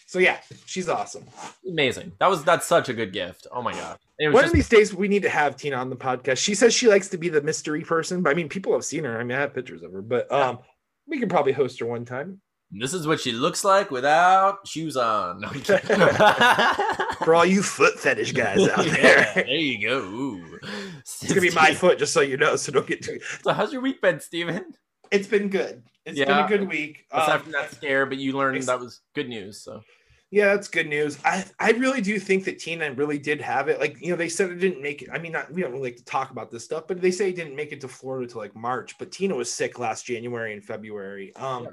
[0.08, 1.26] So yeah, she's awesome.
[1.70, 2.14] Amazing.
[2.20, 3.48] That was that's such a good gift.
[3.52, 3.98] Oh my god.
[4.20, 6.38] One just, of these days, we need to have Tina on the podcast.
[6.38, 9.04] She says she likes to be the mystery person, but I mean, people have seen
[9.04, 9.20] her.
[9.20, 10.60] I mean, I have pictures of her, but um,
[11.06, 12.40] we could probably host her one time
[12.82, 15.42] this is what she looks like without shoes on.
[15.42, 15.48] No,
[17.24, 19.34] for all you foot fetish guys out Yeah, there.
[19.36, 20.00] there you go.
[20.00, 20.60] Ooh.
[21.00, 22.56] It's gonna be my foot, just so you know.
[22.56, 23.20] So don't get too.
[23.44, 24.74] So how's your week been, Steven?
[25.12, 25.84] It's been good.
[26.06, 27.06] It's been a good week.
[27.12, 29.62] Aside Um, from that scare, but you learned that was good news.
[29.64, 29.82] So
[30.32, 31.18] Yeah, that's good news.
[31.24, 33.80] I I really do think that Tina really did have it.
[33.80, 35.10] Like you know, they said it didn't make it.
[35.14, 37.30] I mean, not, we don't really like to talk about this stuff, but they say
[37.30, 38.98] it didn't make it to Florida till like March.
[38.98, 41.36] But Tina was sick last January and February.
[41.36, 41.64] Um.
[41.64, 41.70] Yeah.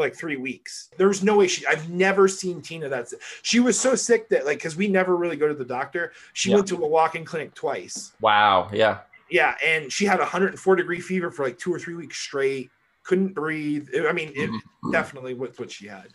[0.00, 1.66] For like three weeks, there was no way she.
[1.66, 3.20] I've never seen Tina that sick.
[3.42, 6.12] She was so sick that like because we never really go to the doctor.
[6.32, 6.56] She Yeah.
[6.56, 8.12] went to a walk-in clinic twice.
[8.22, 9.00] wow, yeah.
[9.30, 12.70] Yeah, and she had a 104 degree fever for like two or three weeks straight.
[13.04, 13.88] Couldn't breathe.
[14.08, 14.90] I mean, it Mm-hmm.
[14.90, 16.08] definitely was what she had.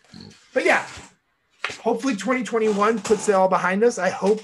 [0.52, 0.84] But yeah,
[1.80, 3.98] hopefully 2021 puts it all behind us.
[3.98, 4.40] I hope.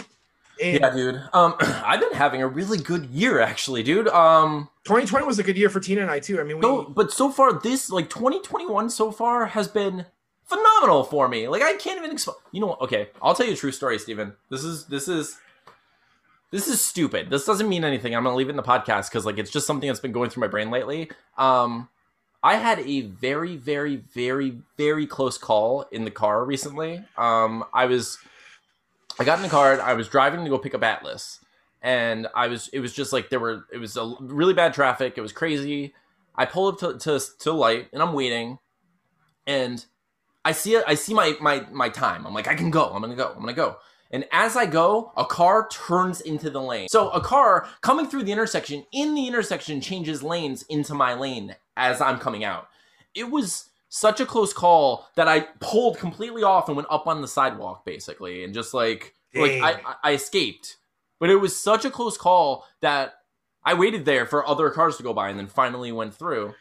[0.61, 1.23] And Yeah, dude.
[1.33, 4.09] Um, I've been having a really good year, actually, dude.
[4.09, 6.41] Um, 2020 was a good year for Tina and I too.
[6.41, 10.07] I mean, we no, but so far, this like 2021 so far has been
[10.45, 11.49] phenomenal for me.
[11.49, 12.37] Like I can't even explain.
[12.51, 12.81] You know, what?
[12.83, 14.35] okay, I'll tell you a true story, Steven.
[14.51, 15.39] This is this is
[16.51, 17.31] this is stupid.
[17.31, 18.15] This doesn't mean anything.
[18.15, 20.31] I'm gonna leave it in the podcast because like it's just something that's been going
[20.31, 21.11] through my brain lately.
[21.39, 21.89] Um,
[22.43, 27.05] I had a very, very, very, very close call in the car recently.
[27.17, 28.19] Um, I was,
[29.19, 29.81] I got in the car.
[29.81, 31.41] I was driving to go pick up Atlas,
[31.83, 32.69] and I was.
[32.69, 33.67] It was just like there were.
[33.73, 35.15] It was a really bad traffic.
[35.17, 35.95] It was crazy.
[36.35, 38.59] I pull up to to, to light, and I'm waiting,
[39.47, 39.85] and
[40.45, 40.85] I see it.
[40.87, 42.27] I see my my my time.
[42.27, 42.87] I'm like, I can go.
[42.87, 43.33] I'm gonna go.
[43.35, 43.77] I'm gonna go.
[44.11, 46.89] And as I go, a car turns into the lane.
[46.91, 51.57] So a car coming through the intersection in the intersection changes lanes into my lane
[51.79, 52.69] as I'm coming out.
[53.15, 57.21] It was such a close call that I pulled completely off and went up on
[57.21, 59.63] the sidewalk basically and just like like Dang.
[59.63, 60.79] I, I- I escaped.
[61.21, 63.13] But it was such a close call that
[63.65, 66.55] I waited there for other cars to go by and then finally went through.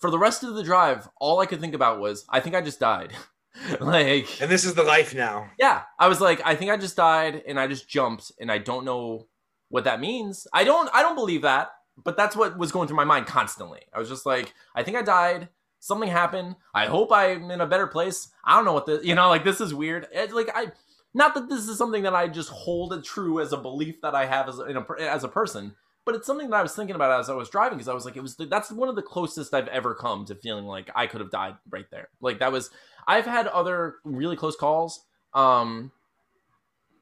[0.00, 2.60] For the rest of the drive, all I could think about was I think I
[2.60, 3.12] just died.
[3.80, 5.50] like and this is the life now.
[5.58, 8.58] yeah, I was like, I think I just died and I just jumped and I
[8.58, 9.28] don't know
[9.68, 10.48] what that means.
[10.52, 11.70] I don't I don't believe that,
[12.02, 13.82] but that's what was going through my mind constantly.
[13.92, 15.48] I was just like, I think I died.
[15.80, 16.56] Something happened.
[16.74, 18.28] I hope I'm in a better place.
[18.44, 20.08] I don't know what this, you know, like this is weird.
[20.12, 20.72] It's like I
[21.12, 24.14] not that this is something that I just hold it true as a belief that
[24.14, 25.74] I have as a, as a person,
[26.04, 28.04] but it's something that I was thinking about as I was driving because I was
[28.04, 31.06] like, it was that's one of the closest I've ever come to feeling like I
[31.06, 32.08] could have died right there.
[32.20, 32.70] Like that was
[33.06, 35.92] I've had other really close calls um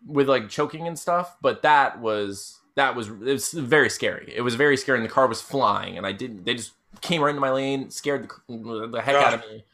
[0.06, 4.32] with like choking and stuff, but that was that was it was very scary.
[4.34, 7.22] It was very scary and the car was flying and I didn't they just came
[7.22, 9.64] right into my lane, scared the, the heck out of me.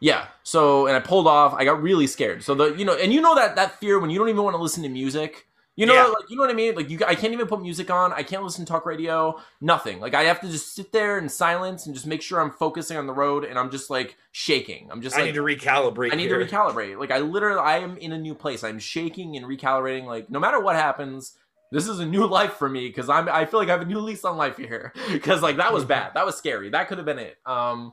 [0.00, 0.26] Yeah.
[0.42, 1.54] So and I pulled off.
[1.54, 2.42] I got really scared.
[2.42, 4.56] So the you know and you know that that fear when you don't even want
[4.56, 5.46] to listen to music.
[5.76, 6.04] You know, Yeah.
[6.06, 6.74] like you know what I mean.
[6.74, 8.12] Like you, I can't even put music on.
[8.12, 9.40] I can't listen to talk radio.
[9.62, 9.98] Nothing.
[10.00, 12.98] Like I have to just sit there in silence and just make sure I'm focusing
[12.98, 13.44] on the road.
[13.44, 14.88] And I'm just like shaking.
[14.90, 16.12] I'm just I like need to recalibrate.
[16.12, 16.44] I need here.
[16.44, 16.98] to recalibrate.
[16.98, 18.62] Like I literally, I am in a new place.
[18.62, 20.04] I'm shaking and recalibrating.
[20.04, 21.34] Like no matter what happens,
[21.70, 23.28] this is a new life for me because I'm.
[23.28, 24.92] I feel like I have a new lease on life here.
[25.12, 26.12] Because like that was bad.
[26.14, 26.70] That was scary.
[26.70, 27.36] That could have been it.
[27.46, 27.92] Um,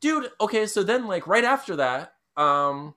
[0.00, 0.30] dude.
[0.40, 2.94] Okay, so then like right after that, um,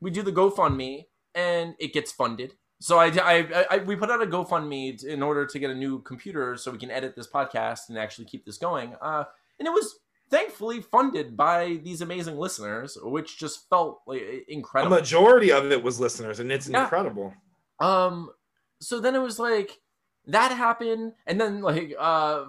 [0.00, 2.54] we do the GoFundMe and it gets funded.
[2.82, 6.00] So I, I, I, we put out a GoFundMe in order to get a new
[6.00, 8.94] computer so we can edit this podcast and actually keep this going.
[9.02, 9.24] Uh,
[9.58, 9.98] and it was
[10.30, 14.96] thankfully funded by these amazing listeners, which just felt like incredible.
[14.96, 16.84] The majority of it was listeners, and it's Yeah.
[16.84, 17.34] incredible.
[17.80, 18.30] Um,
[18.80, 19.80] so then it was like
[20.26, 22.44] that happened, and then like uh,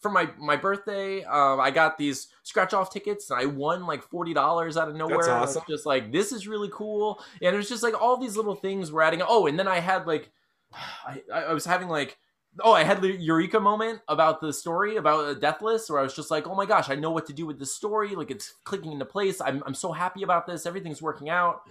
[0.00, 4.02] for my my birthday, um, I got these scratch off tickets, and I won like
[4.02, 5.16] forty dollars out of nowhere.
[5.16, 5.62] That's and I was awesome.
[5.68, 8.92] just like, this is really cool, and it was just like all these little things
[8.92, 9.22] were adding.
[9.26, 10.30] Oh, and then I had like,
[11.06, 12.18] I I was having like.
[12.62, 16.14] Oh, I had the eureka moment about the story about uh, Deathless, where I was
[16.14, 18.14] just like, "Oh my gosh, I know what to do with this story.
[18.14, 19.40] Like it's clicking into place.
[19.40, 20.64] I'm I'm so happy about this.
[20.64, 21.62] Everything's working out."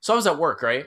[0.00, 0.84] So I was at work, right?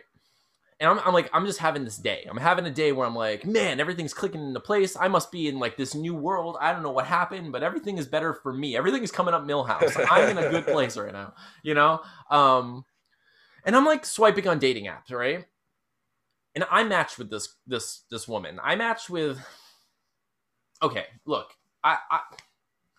[0.81, 2.27] And I'm, I'm like i'm just having this day.
[2.29, 4.97] I'm having a day where i'm like man everything's clicking into place.
[4.99, 6.57] I must be in like this new world.
[6.59, 8.75] I don't know what happened but everything is better for me.
[8.75, 9.95] Everything is coming up Milhouse.
[10.11, 12.01] I'm in a good place right now you know?
[12.29, 12.83] Um
[13.63, 15.45] and i'm like swiping on dating apps right?
[16.55, 18.59] And i matched with this this this woman.
[18.61, 19.39] I matched with
[20.81, 21.53] okay look
[21.83, 22.19] i i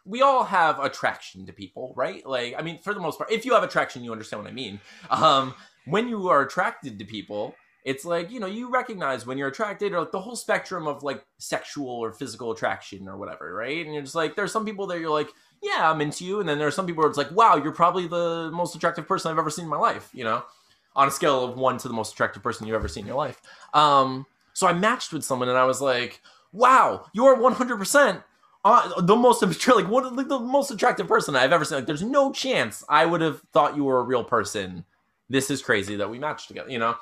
[0.04, 2.26] we all have attraction to people, right?
[2.26, 4.54] Like, I mean, for the most part, if you have attraction, you understand what I
[4.54, 4.80] mean.
[5.10, 5.54] Um,
[5.84, 7.54] when you are attracted to people,
[7.84, 11.02] It's like, you know, you recognize when you're attracted or like the whole spectrum of
[11.02, 13.84] like sexual or physical attraction or whatever, right?
[13.84, 15.30] And you're just like, there's some people that you're like,
[15.62, 16.38] yeah, I'm into you.
[16.38, 19.08] And then there are some people where it's like, wow, you're probably the most attractive
[19.08, 20.44] person I've ever seen in my life, you know,
[20.94, 23.16] on a scale of one to the most attractive person you've ever seen in your
[23.16, 23.40] life.
[23.74, 26.20] Um, so I matched with someone and I was like,
[26.52, 28.22] wow, you're 100%
[28.64, 31.78] uh, the most like like the most attractive person I've ever seen.
[31.78, 34.84] Like, there's no chance I would have thought you were a real person.
[35.28, 36.70] This is crazy that we matched together.
[36.70, 36.96] You know.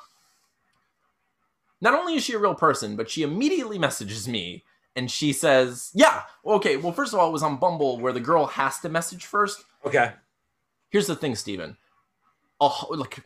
[1.81, 4.63] Not only is she a real person, but she immediately messages me
[4.95, 6.77] and she says, "Yeah, okay.
[6.77, 9.63] Well, first of all, it was on Bumble where the girl has to message first.
[9.85, 10.11] Okay.
[10.89, 11.77] Here's the thing, Steven.
[12.59, 13.19] Oh, like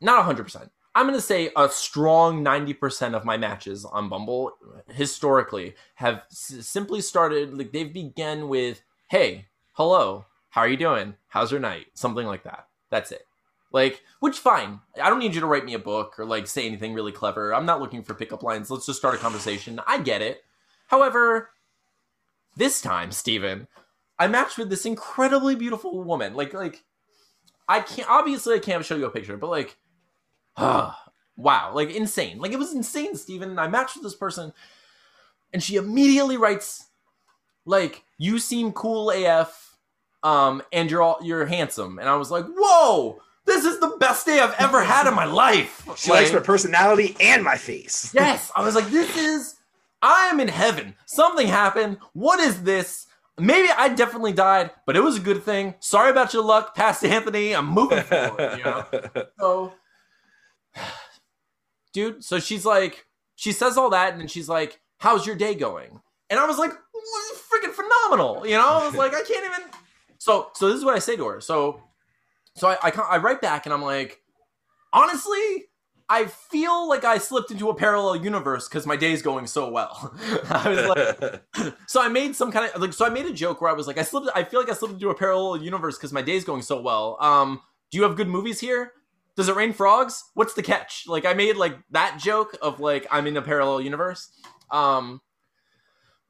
[0.00, 0.70] not hundred percent.
[0.94, 4.52] I'm going to say a strong 90% of my matches on Bumble
[4.88, 11.14] historically have s- simply started like they've begun with, "Hey, hello, how are you doing?
[11.28, 12.66] How's your night?" Something like that.
[12.90, 13.27] That's it.
[13.70, 14.80] Like, which fine.
[15.02, 17.54] I don't need you to write me a book or like say anything really clever.
[17.54, 18.70] I'm not looking for pickup lines.
[18.70, 19.80] Let's just start a conversation.
[19.86, 20.42] I get it.
[20.86, 21.50] However,
[22.56, 23.68] this time, Steven,
[24.18, 26.34] I matched with this incredibly beautiful woman.
[26.34, 26.82] Like, like
[27.68, 29.76] I can't obviously I can't show you a picture, but like,
[30.58, 32.38] wow, like insane.
[32.38, 33.58] Like it was insane, Steven.
[33.58, 34.52] I matched with this person,
[35.52, 36.86] and she immediately writes,
[37.64, 39.76] like, you seem cool AF,
[40.22, 41.98] um, and you're all you're handsome.
[41.98, 45.24] And I was like, whoa, this is the best day I've ever had in my
[45.24, 45.82] life.
[45.96, 48.12] She like, likes my personality and my face.
[48.14, 49.56] Yes, I was like, this is.
[50.00, 50.94] I am in heaven.
[51.06, 51.98] Something happened.
[52.12, 53.06] What is this?
[53.36, 55.74] Maybe I definitely died, but it was a good thing.
[55.80, 57.52] Sorry about your luck, past Anthony.
[57.52, 58.58] I'm moving forward.
[58.58, 58.86] You know.
[59.40, 59.72] So,
[61.92, 62.22] dude.
[62.22, 66.00] So she's like, she says all that, and then she's like, "How's your day going?"
[66.30, 66.72] And I was like,
[67.50, 68.68] "Freaking phenomenal!" You know.
[68.68, 69.70] I was like, I can't even.
[70.18, 71.40] So, so this is what I say to her.
[71.40, 71.82] So,
[72.58, 74.20] so I, I, I write back, and I'm like,
[74.92, 75.66] honestly,
[76.10, 80.14] I feel like I slipped into a parallel universe because my day's going so well.
[80.50, 83.60] I was like, so I made some kind of like, so I made a joke
[83.60, 85.98] where I was like, I slipped, I feel like I slipped into a parallel universe
[85.98, 87.18] because my day's going so well.
[87.20, 88.92] Um, do you have good movies here?
[89.36, 90.24] Does it rain frogs?
[90.34, 91.04] What's the catch?
[91.06, 94.32] Like, I made like that joke of like I'm in a parallel universe,
[94.70, 95.20] um,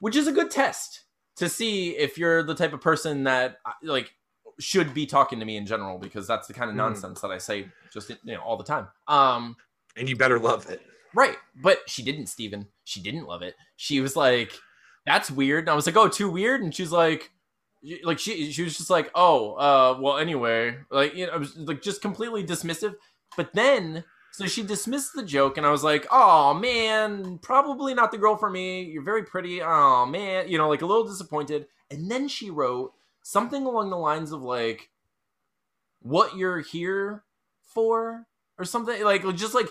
[0.01, 1.05] which is a good test
[1.37, 4.13] to see if you're the type of person that like
[4.61, 6.79] should be talking to me in general because that's the kind of Hmm.
[6.79, 8.89] nonsense that I say just you know all the time.
[9.07, 9.57] Um,
[9.97, 10.83] and you better love it.
[11.15, 11.37] Right.
[11.57, 12.67] But she didn't, Steven.
[12.85, 13.55] She didn't love it.
[13.77, 14.53] She was like,
[15.07, 15.65] that's weird.
[15.65, 16.61] And I was like, oh, too weird.
[16.63, 17.31] And she's like,
[18.05, 21.57] like she she was just like, oh, uh, well, anyway, like you know, I was
[21.57, 22.97] like just completely dismissive.
[23.37, 28.11] But then, so she dismissed the joke, and I was like, oh man, probably not
[28.11, 28.83] the girl for me.
[28.83, 29.63] You're very pretty.
[29.63, 31.67] Oh man, you know, like a little disappointed.
[31.91, 32.93] And then she wrote
[33.29, 34.91] something along the lines of like,
[36.01, 37.25] what you're here
[37.61, 38.27] for,
[38.59, 39.69] or something like just like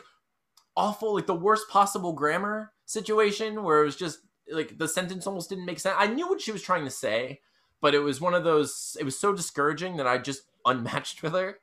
[0.75, 4.19] awful, like the worst possible grammar situation where it was just
[4.51, 5.95] like the sentence almost didn't make sense.
[5.97, 7.41] I knew what she was trying to say,
[7.81, 8.95] but it was one of those.
[8.99, 11.57] It was so discouraging that I just unmatched with her.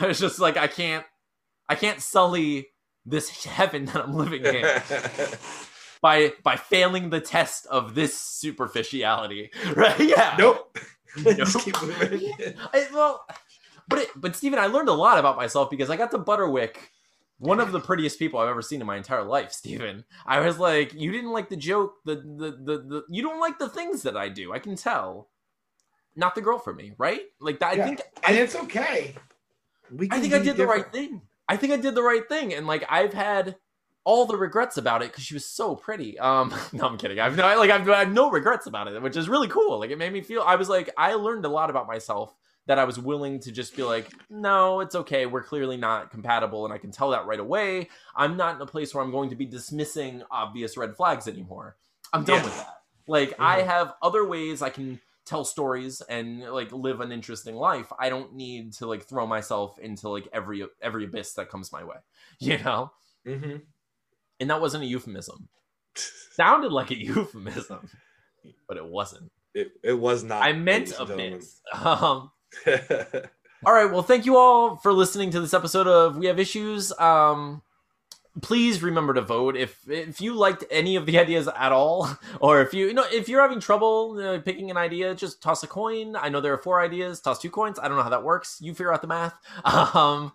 [0.00, 1.04] I was just like, I can't,
[1.68, 2.68] I can't sully
[3.04, 4.64] this heaven that I'm living in
[6.02, 9.50] by by failing the test of this superficiality.
[9.74, 9.98] Right?
[10.00, 10.36] Yeah.
[10.38, 10.78] nope.
[11.36, 12.32] Just keep moving.
[12.72, 13.24] I, well,
[13.88, 16.76] but it, but Steven, I learned a lot about myself because I got to Butterwick,
[17.38, 19.52] one of the prettiest people I've ever seen in my entire life.
[19.52, 23.40] Steven, I was like, you didn't like the joke, the the the, the you don't
[23.40, 24.52] like the things that I do.
[24.52, 25.28] I can tell.
[26.16, 27.22] Not the girl for me, right?
[27.40, 27.78] Like that.
[27.78, 29.14] I think and it's okay.
[29.94, 31.22] We I think I did the right thing.
[31.48, 33.56] I think I did the right thing, and like I've had
[34.04, 36.18] all the regrets about it because she was so pretty.
[36.18, 37.20] Um, no, I'm kidding.
[37.20, 39.78] I've no like I've, I have no regrets about it, which is really cool.
[39.80, 40.42] Like it made me feel.
[40.42, 42.34] I was like I learned a lot about myself
[42.66, 45.26] that I was willing to just be like, no, it's okay.
[45.26, 47.88] We're clearly not compatible, and I can tell that right away.
[48.14, 51.76] I'm not in a place where I'm going to be dismissing obvious red flags anymore.
[52.12, 52.44] I'm done Yeah.
[52.44, 52.74] with that.
[53.06, 57.92] Like I have other ways I can tell stories and like live an interesting life.
[57.98, 61.82] I don't need to like throw myself into like every every abyss that comes my
[61.84, 61.96] way.
[62.38, 62.92] You know?
[63.26, 63.62] Mhm.
[64.40, 65.48] And that wasn't a euphemism.
[65.94, 67.90] Sounded like a euphemism,
[68.66, 69.30] but it wasn't.
[69.54, 70.42] It, it was not.
[70.42, 71.42] I meant and.
[71.74, 72.30] Um.
[73.66, 73.90] All right.
[73.90, 76.98] Well, thank you all for listening to this episode of We Have Issues.
[76.98, 77.60] Um,
[78.40, 82.08] please remember to vote if if you liked any of the ideas at all,
[82.40, 85.62] or if you you know if you're having trouble uh, picking an idea, just toss
[85.62, 86.16] a coin.
[86.16, 87.20] I know there are four ideas.
[87.20, 87.78] Toss two coins.
[87.78, 88.58] I don't know how that works.
[88.62, 89.34] You figure out the math.
[89.64, 90.32] Um,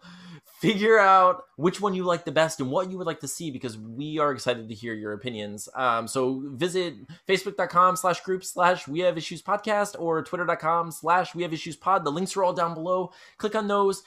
[0.66, 3.52] figure out which one you like the best and what you would like to see
[3.52, 5.70] because we are excited to hear your opinions.
[5.76, 6.96] Um, so visit
[7.28, 12.04] facebook.com slash group slash we have issues podcast or twitter.com slash we have issues pod.
[12.04, 13.12] The links are all down below.
[13.38, 14.02] Click on those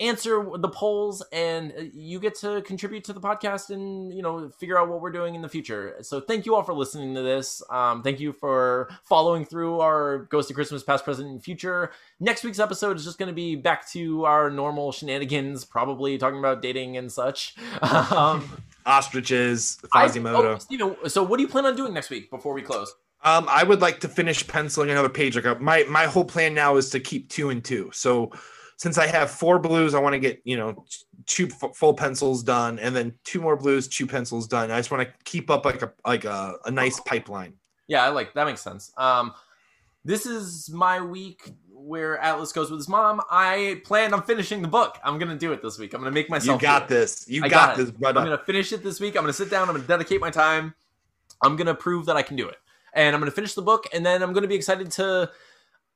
[0.00, 4.48] answer the polls and uh, you get to contribute to the podcast and you know
[4.58, 7.22] figure out what we're doing in the future so thank you all for listening to
[7.22, 11.92] this um, thank you for following through our ghost of christmas past present and future
[12.18, 16.38] next week's episode is just going to be back to our normal shenanigans probably talking
[16.38, 20.54] about dating and such um, Ostriches, Quasimodo.
[20.54, 23.46] oh, Steven, so what do you plan on doing next week before we close Um,
[23.48, 25.36] I would like to finish penciling another page.
[25.36, 27.90] Like uh, my my whole plan now is to keep two and two.
[27.94, 28.30] So
[28.76, 30.84] since I have four blues, I want to get you know
[31.26, 34.70] two f- full pencils done, and then two more blues, two pencils done.
[34.70, 37.54] I just want to keep up like a like a, a nice pipeline.
[37.86, 38.92] Yeah, I like that makes sense.
[38.96, 39.32] Um,
[40.04, 43.20] this is my week where Atlas goes with his mom.
[43.30, 44.98] I plan on finishing the book.
[45.04, 45.92] I'm gonna do it this week.
[45.94, 46.60] I'm gonna make You myself.
[46.60, 47.28] do got this.
[47.28, 48.20] You got, got this, brother.
[48.20, 49.16] I'm gonna finish it this week.
[49.16, 49.68] I'm gonna sit down.
[49.68, 50.74] I'm gonna dedicate my time.
[51.42, 52.56] I'm gonna prove that I can do it,
[52.94, 55.30] and I'm gonna finish the book, and then I'm gonna be excited to.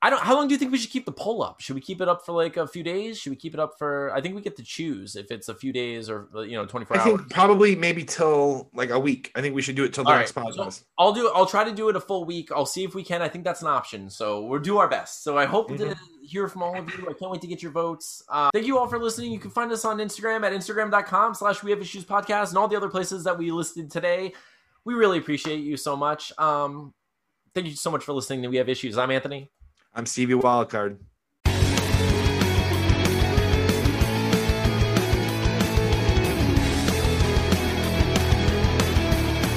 [0.00, 0.22] I don't.
[0.22, 1.60] How long do you think we should keep the poll up?
[1.60, 3.18] Should we keep it up for like a few days?
[3.18, 4.12] Should we keep it up for?
[4.14, 6.96] I think we get to choose if it's a few days or you know 24
[6.96, 7.04] hours.
[7.04, 9.32] I think probably maybe till like a week.
[9.34, 10.46] I think we should do it till the All next right.
[10.46, 10.84] podcast.
[10.98, 11.28] I'll do.
[11.34, 12.52] I'll try to do it a full week.
[12.52, 13.22] I'll see if we can.
[13.22, 14.08] I think that's an option.
[14.08, 15.24] So we'll do our best.
[15.24, 15.96] So I hope to Mhm.
[16.22, 17.06] hear from all of you.
[17.10, 18.22] I can't wait to get your votes.
[18.28, 19.32] Uh, thank you all for listening.
[19.32, 22.68] You can find us on Instagram at instagram.com slash we have issues podcast and all
[22.68, 24.32] the other places that we listed today.
[24.84, 26.32] We really appreciate you so much.
[26.38, 26.94] Um,
[27.52, 28.96] thank you so much for listening to We Have Issues.
[28.96, 29.50] I'm Anthony.
[29.98, 30.98] I'm Stevie Wildcard.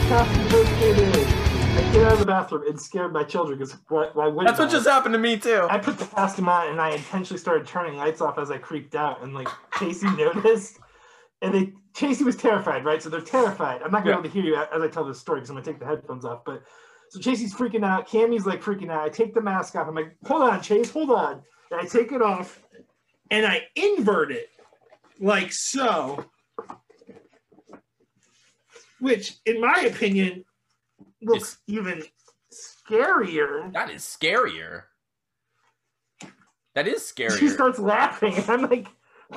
[0.10, 1.42] Happy birthday to
[1.74, 4.60] I get out of the bathroom and scared my children because why, why wouldn't That's
[4.60, 5.68] what just happened to me too.
[5.70, 8.96] I put the Tascam on and I intentionally started turning lights off as I creeped
[8.96, 10.80] out, and like Casey noticed,
[11.44, 13.02] and they Casey was terrified, right?
[13.02, 13.84] So they're terrified.
[13.84, 14.22] I'm not gonna Yeah.
[14.22, 15.86] be able to hear you as I tell this story because I'm gonna take the
[15.86, 16.44] headphones off.
[16.44, 16.64] But
[17.12, 18.08] so Chasey's freaking out.
[18.08, 19.04] Cammy's like freaking out.
[19.04, 19.86] I take the mask off.
[19.86, 21.42] I'm like, hold on, Chase, hold on.
[21.70, 22.64] And I take it off,
[23.30, 24.48] and I invert it
[25.20, 26.24] like so,
[29.02, 30.46] which, in my opinion,
[31.22, 32.02] looks even
[32.54, 33.74] scarier.
[33.74, 34.84] That is scarier.
[36.76, 37.38] That is scary.
[37.38, 38.88] She starts laughing, and I'm like,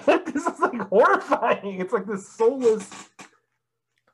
[0.07, 1.81] This is like horrifying.
[1.81, 2.89] It's like this soulless."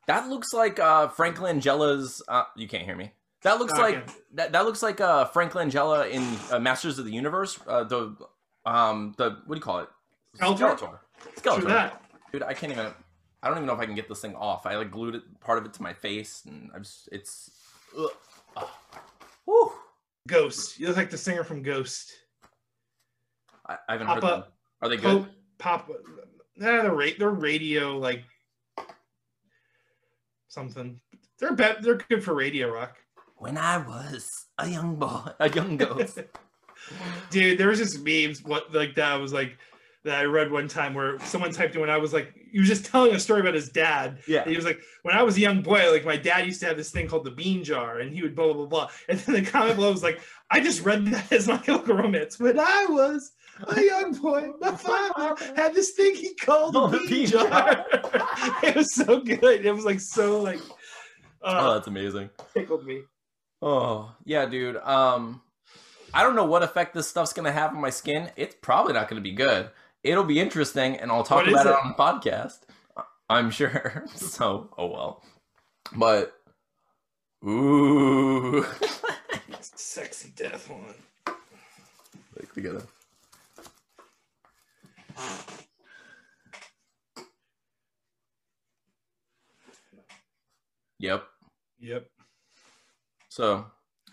[0.06, 2.22] That looks like uh, Frank Langella's.
[2.26, 3.12] Uh, you can't hear me.
[3.42, 3.82] That looks Okay.
[3.82, 4.52] like that.
[4.52, 7.58] That looks like uh, Frank Langella in uh, Masters of the Universe.
[7.66, 8.16] Uh, the
[8.66, 9.88] um the what do you call it?
[10.36, 10.98] Skeletor?
[11.36, 11.92] Skeletor.
[12.32, 12.86] Dude, I can't even.
[13.42, 14.66] I don't even know if I can get this thing off.
[14.66, 17.08] I like glued it part of it to my face, and I'm just.
[17.10, 17.50] It's.
[17.98, 18.10] Ugh.
[18.56, 18.70] Ah.
[19.46, 19.72] Whew.
[20.28, 20.78] Ghost.
[20.78, 22.12] You look like the singer from Ghost.
[23.66, 24.44] I, I haven't Pop heard them.
[24.82, 25.22] Are they good?
[25.22, 25.28] Pope,
[25.58, 25.90] pop.
[26.56, 28.22] Nah, they're ra- they're radio like
[30.48, 31.00] something.
[31.38, 31.82] They're bet.
[31.82, 32.98] They're good for radio rock.
[33.40, 34.28] When I was
[34.58, 35.22] a young boy.
[35.40, 36.18] A young ghost.
[37.30, 39.56] Dude, there was just memes what like that was like
[40.04, 42.68] that I read one time where someone typed in when I was like he was
[42.68, 44.18] just telling a story about his dad.
[44.26, 44.42] yeah.
[44.42, 46.66] And he was like, when I was a young boy, like my dad used to
[46.66, 48.88] have this thing called the bean jar, and he would blah blah blah blah.
[49.08, 50.20] And then the comment below was like,
[50.50, 52.38] I just read that as my chemical romance.
[52.38, 53.32] When I was
[53.68, 57.86] a young boy, my father had this thing he called Oh, the bean, bean jar.
[58.62, 59.64] it was so good.
[59.64, 60.60] It was like so like
[61.42, 62.28] Oh, uh, that's amazing.
[62.52, 63.02] tickled me.
[63.62, 64.76] Oh, yeah, dude.
[64.76, 65.42] Um
[66.12, 68.30] I don't know what effect this stuff's gonna have on my skin.
[68.36, 69.70] It's probably not gonna be good.
[70.02, 71.70] It'll be interesting and I'll talk What about it?
[71.70, 71.74] it?
[71.76, 72.60] on the podcast.
[73.28, 74.04] I'm sure.
[74.16, 75.22] So oh well.
[75.94, 76.34] But
[77.46, 78.64] ooh
[79.60, 80.94] Sexy death one.
[82.36, 82.86] like we gotta
[90.98, 91.24] Yep.
[91.80, 92.06] Yep.
[93.30, 93.64] So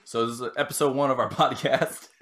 [0.03, 2.07] so this is episode one of our podcast.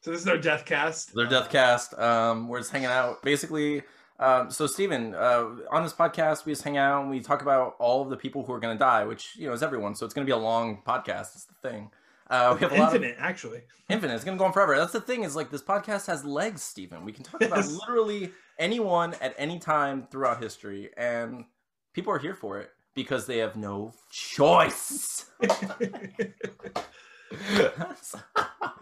[0.00, 1.12] so this is our death cast.
[1.14, 1.92] their death cast.
[1.98, 3.20] Um we're just hanging out.
[3.22, 3.82] Basically
[4.20, 7.74] um so Stephen, uh on this podcast we just hang out and we talk about
[7.80, 9.94] all of the people who are going to die which you know is everyone.
[9.96, 11.34] So it's going to be a long podcast.
[11.34, 11.90] It's the thing.
[12.30, 13.62] Uh we have a lot of Infinite, actually.
[13.88, 14.14] infinite.
[14.14, 14.76] It's going to go on forever.
[14.78, 17.04] That's the thing is like this podcast has legs Stephen.
[17.04, 21.44] we can talk about literally anyone at any time throughout history and
[21.92, 25.30] people are here for it because they have no choice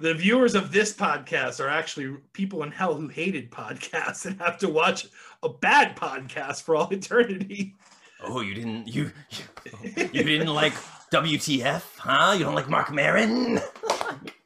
[0.01, 4.57] the viewers of this podcast are actually people in hell who hated podcasts and have
[4.59, 5.09] to watch
[5.43, 7.75] a bad podcast for all eternity.
[8.23, 10.73] Oh, you didn't you you, you didn't like
[11.12, 12.35] WTF, huh?
[12.37, 13.61] You don't like Marc Maron?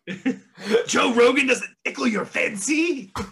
[0.86, 3.12] Joe Rogan doesn't tickle your fancy.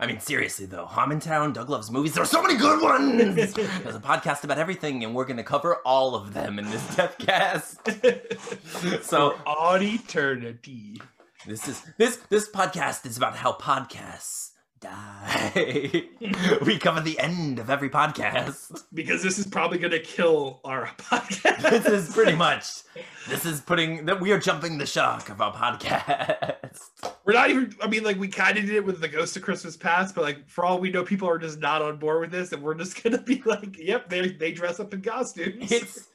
[0.00, 2.14] I mean, seriously though, Harmontown, Doug loves movies.
[2.14, 3.34] There are so many good ones.
[3.54, 7.18] There's a podcast about everything, and we're gonna cover all of them in this death
[7.18, 7.86] cast.
[9.04, 11.02] so for all eternity.
[11.46, 14.49] This is this this podcast is about how podcasts
[14.80, 16.04] die.
[16.64, 18.84] we cover the end of every podcast.
[18.92, 21.70] because this is probably going to kill our podcast.
[21.70, 22.82] This is pretty much
[23.28, 26.80] this is putting that we are jumping the shark of our podcast.
[27.24, 27.74] We're not even.
[27.82, 30.22] I mean, like we kind of did it with the Ghost of Christmas Past, but
[30.22, 32.74] like for all we know, people are just not on board with this, and we're
[32.74, 36.08] just gonna be like, "Yep, they they dress up in costumes." It's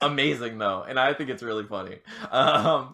[0.00, 1.98] amazing though, and I think it's really funny.
[2.30, 2.90] Um,